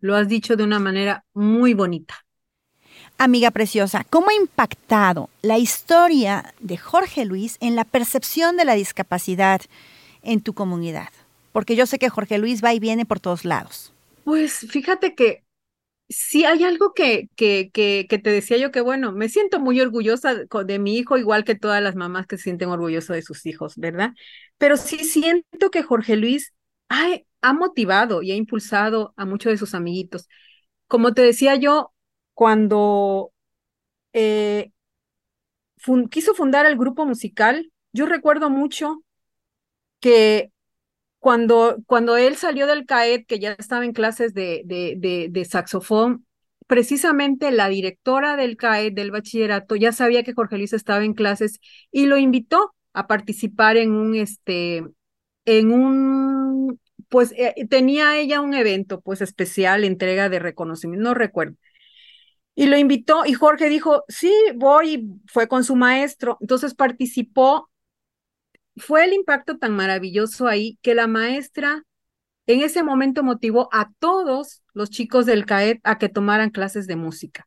Lo 0.00 0.16
has 0.16 0.26
dicho 0.26 0.56
de 0.56 0.64
una 0.64 0.78
manera 0.78 1.26
muy 1.34 1.74
bonita. 1.74 2.24
Amiga 3.18 3.50
preciosa, 3.50 4.06
¿cómo 4.08 4.30
ha 4.30 4.40
impactado 4.40 5.28
la 5.42 5.58
historia 5.58 6.54
de 6.60 6.78
Jorge 6.78 7.26
Luis 7.26 7.58
en 7.60 7.76
la 7.76 7.84
percepción 7.84 8.56
de 8.56 8.64
la 8.64 8.72
discapacidad 8.72 9.60
en 10.22 10.40
tu 10.40 10.54
comunidad? 10.54 11.10
Porque 11.52 11.76
yo 11.76 11.84
sé 11.84 11.98
que 11.98 12.08
Jorge 12.08 12.38
Luis 12.38 12.64
va 12.64 12.72
y 12.72 12.78
viene 12.78 13.04
por 13.04 13.20
todos 13.20 13.44
lados. 13.44 13.92
Pues 14.24 14.60
fíjate 14.70 15.14
que 15.14 15.44
sí 16.08 16.44
hay 16.44 16.64
algo 16.64 16.92
que, 16.94 17.28
que, 17.36 17.70
que, 17.72 18.06
que 18.08 18.18
te 18.18 18.30
decía 18.30 18.56
yo 18.56 18.70
que, 18.70 18.80
bueno, 18.80 19.12
me 19.12 19.28
siento 19.28 19.60
muy 19.60 19.80
orgullosa 19.80 20.34
de 20.34 20.78
mi 20.78 20.96
hijo, 20.96 21.18
igual 21.18 21.44
que 21.44 21.54
todas 21.54 21.82
las 21.82 21.96
mamás 21.96 22.26
que 22.26 22.36
se 22.36 22.44
sienten 22.44 22.70
orgullosas 22.70 23.16
de 23.16 23.22
sus 23.22 23.46
hijos, 23.46 23.74
¿verdad? 23.76 24.12
Pero 24.58 24.76
sí 24.76 25.04
siento 25.04 25.70
que 25.70 25.82
Jorge 25.82 26.16
Luis 26.16 26.54
ha, 26.88 27.52
motivado 27.52 28.22
y 28.22 28.32
ha 28.32 28.36
impulsado 28.36 29.14
a 29.16 29.24
muchos 29.24 29.52
de 29.52 29.58
sus 29.58 29.74
amiguitos. 29.74 30.28
Como 30.86 31.14
te 31.14 31.22
decía 31.22 31.56
yo, 31.56 31.92
cuando 32.34 33.32
eh, 34.12 34.72
quiso 36.10 36.34
fundar 36.34 36.66
el 36.66 36.76
grupo 36.76 37.06
musical, 37.06 37.70
yo 37.92 38.06
recuerdo 38.06 38.50
mucho 38.50 39.02
que 40.00 40.52
cuando, 41.18 41.76
cuando 41.86 42.16
él 42.16 42.36
salió 42.36 42.66
del 42.66 42.86
CAET, 42.86 43.26
que 43.26 43.38
ya 43.38 43.52
estaba 43.52 43.84
en 43.84 43.92
clases 43.92 44.34
de, 44.34 44.62
de, 44.64 45.44
saxofón, 45.44 46.26
precisamente 46.66 47.50
la 47.50 47.68
directora 47.68 48.36
del 48.36 48.56
CAET, 48.56 48.94
del 48.94 49.10
bachillerato, 49.10 49.76
ya 49.76 49.92
sabía 49.92 50.22
que 50.22 50.34
Jorge 50.34 50.58
Luis 50.58 50.72
estaba 50.72 51.04
en 51.04 51.14
clases 51.14 51.60
y 51.90 52.06
lo 52.06 52.18
invitó 52.18 52.74
a 52.92 53.06
participar 53.06 53.76
en 53.76 53.92
un, 53.92 54.14
este, 54.14 54.84
en 55.44 55.72
un, 55.72 56.80
pues 57.08 57.32
eh, 57.36 57.54
tenía 57.68 58.16
ella 58.18 58.40
un 58.40 58.54
evento, 58.54 59.00
pues 59.00 59.20
especial, 59.20 59.84
entrega 59.84 60.28
de 60.28 60.38
reconocimiento, 60.38 61.04
no 61.04 61.14
recuerdo. 61.14 61.56
Y 62.54 62.66
lo 62.66 62.76
invitó 62.76 63.24
y 63.24 63.34
Jorge 63.34 63.68
dijo, 63.68 64.04
sí, 64.08 64.32
voy, 64.56 65.08
fue 65.26 65.46
con 65.46 65.62
su 65.62 65.76
maestro. 65.76 66.38
Entonces 66.40 66.74
participó 66.74 67.67
fue 68.78 69.04
el 69.04 69.12
impacto 69.12 69.58
tan 69.58 69.74
maravilloso 69.74 70.46
ahí 70.46 70.78
que 70.82 70.94
la 70.94 71.06
maestra 71.06 71.82
en 72.48 72.62
ese 72.62 72.82
momento 72.82 73.22
motivó 73.22 73.68
a 73.72 73.90
todos 73.98 74.62
los 74.72 74.90
chicos 74.90 75.26
del 75.26 75.44
CAET 75.44 75.80
a 75.84 75.98
que 75.98 76.08
tomaran 76.08 76.50
clases 76.50 76.86
de 76.86 76.96
música. 76.96 77.46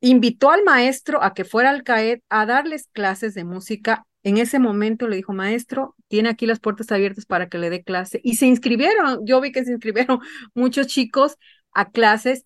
invitó 0.00 0.50
al 0.50 0.64
maestro 0.64 1.22
a 1.22 1.34
que 1.34 1.44
fuera 1.44 1.70
al 1.70 1.82
CAET 1.82 2.22
a 2.28 2.46
darles 2.46 2.88
clases 2.92 3.34
de 3.34 3.44
música. 3.44 4.06
En 4.22 4.38
ese 4.38 4.58
momento 4.58 5.08
le 5.08 5.16
dijo, 5.16 5.32
maestro, 5.32 5.94
tiene 6.08 6.28
aquí 6.28 6.46
las 6.46 6.60
puertas 6.60 6.90
abiertas 6.92 7.26
para 7.26 7.48
que 7.48 7.58
le 7.58 7.70
dé 7.70 7.82
clase. 7.82 8.20
Y 8.24 8.36
se 8.36 8.46
inscribieron, 8.46 9.26
yo 9.26 9.40
vi 9.40 9.52
que 9.52 9.64
se 9.64 9.72
inscribieron 9.72 10.20
muchos 10.54 10.86
chicos 10.86 11.36
a 11.72 11.90
clases 11.90 12.45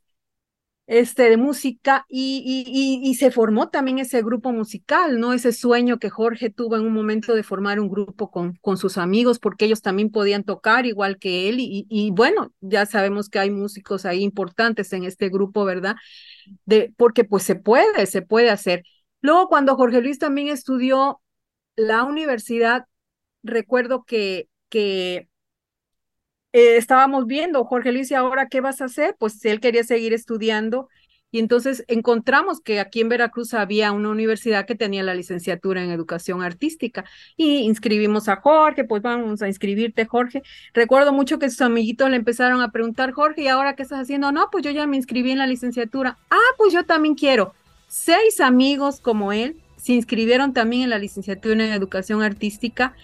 este, 0.90 1.30
de 1.30 1.36
música 1.36 2.04
y, 2.08 2.42
y, 2.44 3.08
y, 3.08 3.14
se 3.14 3.30
formó 3.30 3.68
también 3.68 4.00
ese 4.00 4.22
grupo 4.22 4.50
musical, 4.50 5.20
¿no? 5.20 5.32
Ese 5.32 5.52
sueño 5.52 6.00
que 6.00 6.10
Jorge 6.10 6.50
tuvo 6.50 6.74
en 6.74 6.82
un 6.84 6.92
momento 6.92 7.32
de 7.36 7.44
formar 7.44 7.78
un 7.78 7.88
grupo 7.88 8.32
con, 8.32 8.56
con 8.56 8.76
sus 8.76 8.98
amigos, 8.98 9.38
porque 9.38 9.66
ellos 9.66 9.82
también 9.82 10.10
podían 10.10 10.42
tocar 10.42 10.86
igual 10.86 11.18
que 11.18 11.48
él. 11.48 11.60
Y, 11.60 11.86
y, 11.88 12.10
bueno, 12.10 12.52
ya 12.60 12.86
sabemos 12.86 13.28
que 13.28 13.38
hay 13.38 13.50
músicos 13.52 14.04
ahí 14.04 14.24
importantes 14.24 14.92
en 14.92 15.04
este 15.04 15.28
grupo, 15.28 15.64
¿verdad? 15.64 15.94
De, 16.66 16.92
porque 16.96 17.22
pues 17.22 17.44
se 17.44 17.54
puede, 17.54 18.06
se 18.06 18.22
puede 18.22 18.50
hacer. 18.50 18.82
Luego, 19.20 19.46
cuando 19.48 19.76
Jorge 19.76 20.00
Luis 20.02 20.18
también 20.18 20.48
estudió 20.48 21.22
la 21.76 22.02
universidad, 22.02 22.86
recuerdo 23.44 24.02
que, 24.02 24.48
que 24.68 25.29
eh, 26.52 26.76
estábamos 26.76 27.26
viendo, 27.26 27.64
Jorge 27.64 27.92
Luis, 27.92 28.10
¿y 28.10 28.14
ahora 28.14 28.48
qué 28.48 28.60
vas 28.60 28.80
a 28.80 28.86
hacer? 28.86 29.16
Pues 29.18 29.44
él 29.44 29.60
quería 29.60 29.84
seguir 29.84 30.12
estudiando 30.12 30.88
y 31.32 31.38
entonces 31.38 31.84
encontramos 31.86 32.60
que 32.60 32.80
aquí 32.80 33.00
en 33.00 33.08
Veracruz 33.08 33.54
había 33.54 33.92
una 33.92 34.08
universidad 34.08 34.66
que 34.66 34.74
tenía 34.74 35.02
la 35.02 35.14
licenciatura 35.14 35.82
en 35.82 35.90
educación 35.90 36.42
artística 36.42 37.04
y 37.36 37.58
inscribimos 37.58 38.28
a 38.28 38.36
Jorge, 38.36 38.84
pues 38.84 39.00
vamos 39.02 39.40
a 39.40 39.46
inscribirte, 39.46 40.06
Jorge. 40.06 40.42
Recuerdo 40.74 41.12
mucho 41.12 41.38
que 41.38 41.48
sus 41.48 41.60
amiguitos 41.60 42.10
le 42.10 42.16
empezaron 42.16 42.60
a 42.62 42.72
preguntar, 42.72 43.12
Jorge, 43.12 43.42
¿y 43.42 43.48
ahora 43.48 43.76
qué 43.76 43.84
estás 43.84 44.00
haciendo? 44.00 44.32
No, 44.32 44.48
pues 44.50 44.64
yo 44.64 44.72
ya 44.72 44.86
me 44.86 44.96
inscribí 44.96 45.30
en 45.30 45.38
la 45.38 45.46
licenciatura. 45.46 46.18
Ah, 46.30 46.54
pues 46.58 46.72
yo 46.72 46.84
también 46.84 47.14
quiero. 47.14 47.54
Seis 47.86 48.40
amigos 48.40 49.00
como 49.00 49.32
él 49.32 49.56
se 49.76 49.92
inscribieron 49.92 50.52
también 50.52 50.82
en 50.82 50.90
la 50.90 50.98
licenciatura 50.98 51.54
en 51.54 51.72
educación 51.72 52.22
artística 52.22 52.94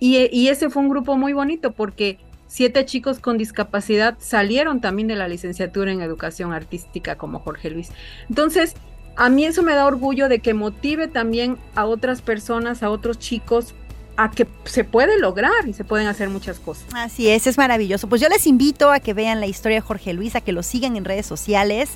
y, 0.00 0.28
y 0.32 0.48
ese 0.48 0.70
fue 0.70 0.82
un 0.82 0.88
grupo 0.88 1.16
muy 1.16 1.32
bonito 1.32 1.72
porque 1.72 2.18
Siete 2.54 2.84
chicos 2.84 3.18
con 3.18 3.36
discapacidad 3.36 4.14
salieron 4.20 4.80
también 4.80 5.08
de 5.08 5.16
la 5.16 5.26
licenciatura 5.26 5.90
en 5.90 6.00
educación 6.00 6.52
artística 6.52 7.16
como 7.16 7.40
Jorge 7.40 7.68
Luis. 7.68 7.90
Entonces, 8.28 8.74
a 9.16 9.28
mí 9.28 9.44
eso 9.44 9.64
me 9.64 9.74
da 9.74 9.84
orgullo 9.84 10.28
de 10.28 10.38
que 10.38 10.54
motive 10.54 11.08
también 11.08 11.58
a 11.74 11.84
otras 11.84 12.22
personas, 12.22 12.84
a 12.84 12.90
otros 12.90 13.18
chicos 13.18 13.74
a 14.16 14.30
que 14.30 14.46
se 14.66 14.84
puede 14.84 15.18
lograr 15.18 15.66
y 15.66 15.72
se 15.72 15.82
pueden 15.82 16.06
hacer 16.06 16.28
muchas 16.28 16.60
cosas. 16.60 16.86
Así 16.94 17.28
es, 17.28 17.48
es 17.48 17.58
maravilloso. 17.58 18.08
Pues 18.08 18.20
yo 18.20 18.28
les 18.28 18.46
invito 18.46 18.92
a 18.92 19.00
que 19.00 19.14
vean 19.14 19.40
la 19.40 19.46
historia 19.46 19.78
de 19.78 19.80
Jorge 19.80 20.12
Luis, 20.12 20.36
a 20.36 20.40
que 20.40 20.52
lo 20.52 20.62
sigan 20.62 20.94
en 20.94 21.04
redes 21.04 21.26
sociales 21.26 21.90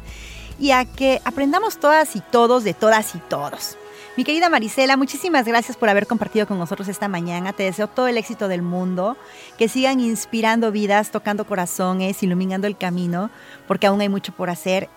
y 0.59 0.73
a 0.73 0.87
que 0.87 1.21
aprendamos 1.25 1.79
todas 1.79 2.17
y 2.17 2.21
todos 2.33 2.65
de 2.65 2.75
todas 2.75 3.15
y 3.15 3.19
todos. 3.29 3.79
Mi 4.19 4.25
querida 4.25 4.49
Marisela, 4.49 4.97
muchísimas 4.97 5.47
gracias 5.47 5.77
por 5.77 5.89
haber 5.89 6.09
compartido 6.09 6.49
con 6.49 6.59
nosotros 6.59 6.89
esta 6.89 7.07
mañana. 7.07 7.53
Te 7.53 7.63
deseo 7.63 7.87
todo 7.87 8.09
el 8.09 8.17
éxito 8.17 8.49
del 8.49 8.63
mundo, 8.63 9.17
que 9.57 9.69
sigan 9.69 10.01
inspirando 10.01 10.73
vidas, 10.73 11.13
tocando 11.13 11.47
corazones, 11.47 12.21
iluminando 12.25 12.67
el 12.67 12.77
camino, 12.77 13.31
porque 13.69 13.87
aún 13.87 14.01
hay 14.01 14.09
mucho 14.09 14.33
por 14.33 14.51
hacer 14.51 14.89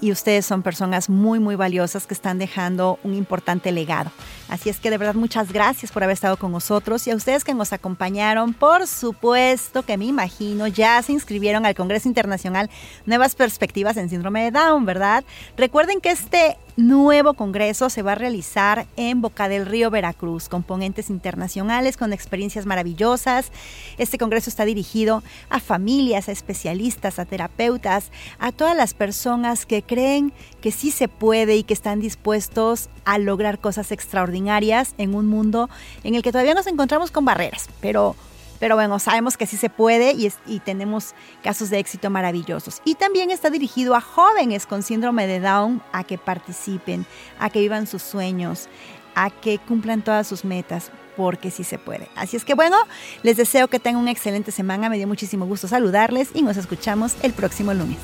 y 0.00 0.10
ustedes 0.10 0.44
son 0.44 0.64
personas 0.64 1.08
muy, 1.08 1.38
muy 1.38 1.54
valiosas 1.54 2.08
que 2.08 2.14
están 2.14 2.38
dejando 2.38 2.98
un 3.04 3.14
importante 3.14 3.70
legado. 3.70 4.10
Así 4.48 4.70
es 4.70 4.80
que 4.80 4.90
de 4.90 4.98
verdad 4.98 5.14
muchas 5.14 5.52
gracias 5.52 5.92
por 5.92 6.02
haber 6.02 6.14
estado 6.14 6.36
con 6.36 6.50
nosotros 6.50 7.06
y 7.06 7.12
a 7.12 7.14
ustedes 7.16 7.44
que 7.44 7.54
nos 7.54 7.72
acompañaron, 7.72 8.54
por 8.54 8.88
supuesto 8.88 9.84
que 9.84 9.96
me 9.96 10.06
imagino 10.06 10.66
ya 10.66 11.00
se 11.04 11.12
inscribieron 11.12 11.64
al 11.64 11.76
Congreso 11.76 12.08
Internacional 12.08 12.70
Nuevas 13.06 13.36
Perspectivas 13.36 13.96
en 13.98 14.10
Síndrome 14.10 14.42
de 14.42 14.50
Down, 14.50 14.84
¿verdad? 14.84 15.22
Recuerden 15.56 16.00
que 16.00 16.10
este 16.10 16.56
nuevo 16.78 17.34
congreso 17.34 17.90
se 17.90 18.02
va 18.02 18.12
a 18.12 18.14
realizar 18.14 18.86
en 18.96 19.20
Boca 19.20 19.48
del 19.48 19.66
Río, 19.66 19.90
Veracruz, 19.90 20.48
con 20.48 20.62
ponentes 20.62 21.10
internacionales, 21.10 21.96
con 21.96 22.12
experiencias 22.12 22.66
maravillosas. 22.66 23.50
Este 23.98 24.16
congreso 24.16 24.48
está 24.48 24.64
dirigido 24.64 25.24
a 25.50 25.58
familias, 25.58 26.28
a 26.28 26.32
especialistas, 26.32 27.18
a 27.18 27.24
terapeutas, 27.24 28.12
a 28.38 28.52
todas 28.52 28.76
las 28.76 28.94
personas 28.94 29.66
que 29.66 29.82
creen 29.82 30.32
que 30.60 30.70
sí 30.70 30.92
se 30.92 31.08
puede 31.08 31.56
y 31.56 31.64
que 31.64 31.74
están 31.74 31.98
dispuestos 31.98 32.90
a 33.04 33.18
lograr 33.18 33.58
cosas 33.58 33.90
extraordinarias 33.90 34.94
en 34.98 35.16
un 35.16 35.26
mundo 35.26 35.68
en 36.04 36.14
el 36.14 36.22
que 36.22 36.30
todavía 36.30 36.54
nos 36.54 36.68
encontramos 36.68 37.10
con 37.10 37.24
barreras, 37.24 37.68
pero 37.80 38.14
Pero 38.58 38.74
bueno, 38.74 38.98
sabemos 38.98 39.36
que 39.36 39.46
sí 39.46 39.56
se 39.56 39.70
puede 39.70 40.12
y, 40.12 40.58
tenemos 40.60 41.14
casos 41.42 41.70
de 41.70 41.78
éxito 41.78 42.10
maravillosos. 42.10 42.82
Y 42.84 42.94
también 42.94 43.30
está 43.30 43.50
dirigido 43.50 43.94
a 43.94 44.00
jóvenes 44.00 44.66
con 44.66 44.82
síndrome 44.82 45.26
de 45.26 45.40
Down 45.40 45.82
a 45.92 46.04
que 46.04 46.18
participen, 46.18 47.06
a 47.38 47.50
que 47.50 47.60
vivan 47.60 47.86
sus 47.86 48.02
sueños, 48.02 48.68
a 49.14 49.30
que 49.30 49.58
cumplan 49.58 50.02
todas 50.02 50.26
sus 50.26 50.44
metas 50.44 50.90
porque 51.16 51.50
sí 51.50 51.64
se 51.64 51.78
puede. 51.78 52.08
Así 52.14 52.36
es 52.36 52.44
que 52.44 52.54
bueno, 52.54 52.76
les 53.22 53.36
deseo 53.36 53.68
que 53.68 53.80
tengan 53.80 54.02
una 54.02 54.12
excelente 54.12 54.52
semana, 54.52 54.88
me 54.88 54.96
dio 54.96 55.08
muchísimo 55.08 55.46
gusto 55.46 55.66
saludarles 55.66 56.30
y 56.34 56.42
nos 56.42 56.56
escuchamos 56.56 57.16
el 57.22 57.32
próximo 57.32 57.74
lunes. 57.74 57.98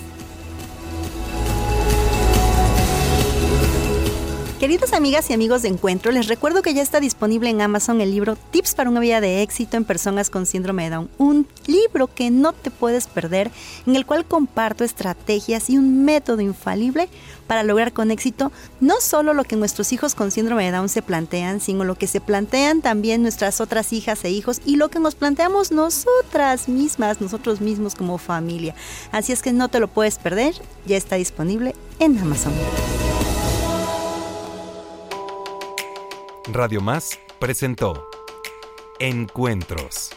Queridas 4.65 4.95
amigas 4.95 5.29
y 5.29 5.35
amigos 5.35 5.61
de 5.61 5.69
Encuentro, 5.69 6.11
les 6.11 6.27
recuerdo 6.27 6.63
que 6.63 6.73
ya 6.73 6.81
está 6.81 6.99
disponible 6.99 7.51
en 7.51 7.61
Amazon 7.61 8.01
el 8.01 8.11
libro 8.11 8.35
Tips 8.35 8.75
para 8.75 8.89
una 8.89 8.99
vida 8.99 9.21
de 9.21 9.43
éxito 9.43 9.77
en 9.77 9.85
personas 9.85 10.31
con 10.31 10.47
síndrome 10.47 10.85
de 10.85 10.89
Down. 10.97 11.11
Un 11.19 11.47
libro 11.67 12.07
que 12.07 12.31
no 12.31 12.55
te 12.55 12.71
puedes 12.71 13.07
perder, 13.07 13.51
en 13.87 13.95
el 13.95 14.07
cual 14.07 14.25
comparto 14.25 14.83
estrategias 14.83 15.69
y 15.69 15.77
un 15.77 16.07
método 16.07 16.41
infalible 16.41 17.11
para 17.47 17.63
lograr 17.63 17.93
con 17.93 18.11
éxito 18.11 18.53
no 18.81 19.03
solo 19.03 19.35
lo 19.35 19.45
que 19.45 19.57
nuestros 19.57 19.93
hijos 19.93 20.15
con 20.15 20.31
síndrome 20.31 20.65
de 20.65 20.71
Down 20.71 20.89
se 20.89 21.03
plantean, 21.03 21.61
sino 21.61 21.85
lo 21.85 21.97
que 21.97 22.07
se 22.07 22.23
plantean 22.23 22.81
también 22.81 23.21
nuestras 23.21 23.61
otras 23.61 23.93
hijas 23.93 24.25
e 24.25 24.31
hijos 24.31 24.63
y 24.65 24.77
lo 24.77 24.89
que 24.89 24.99
nos 24.99 25.15
planteamos 25.15 25.73
nosotras 25.73 26.71
mismas, 26.71 27.21
nosotros 27.21 27.61
mismos 27.61 27.95
como 27.95 28.17
familia. 28.17 28.75
Así 29.13 29.31
es 29.31 29.43
que 29.43 29.53
no 29.53 29.69
te 29.69 29.79
lo 29.79 29.89
puedes 29.89 30.17
perder, 30.17 30.55
ya 30.87 30.97
está 30.97 31.17
disponible 31.17 31.75
en 31.99 32.19
Amazon. 32.19 32.55
Radio 36.53 36.83
Más 36.83 37.19
presentó 37.39 38.07
Encuentros. 38.99 40.11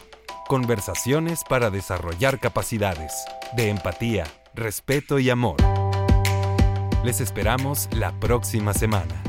Conversaciones 0.46 1.42
para 1.48 1.70
desarrollar 1.70 2.38
capacidades 2.38 3.14
de 3.56 3.70
empatía, 3.70 4.24
respeto 4.54 5.18
y 5.18 5.30
amor. 5.30 5.56
Les 7.02 7.22
esperamos 7.22 7.88
la 7.92 8.12
próxima 8.20 8.74
semana. 8.74 9.27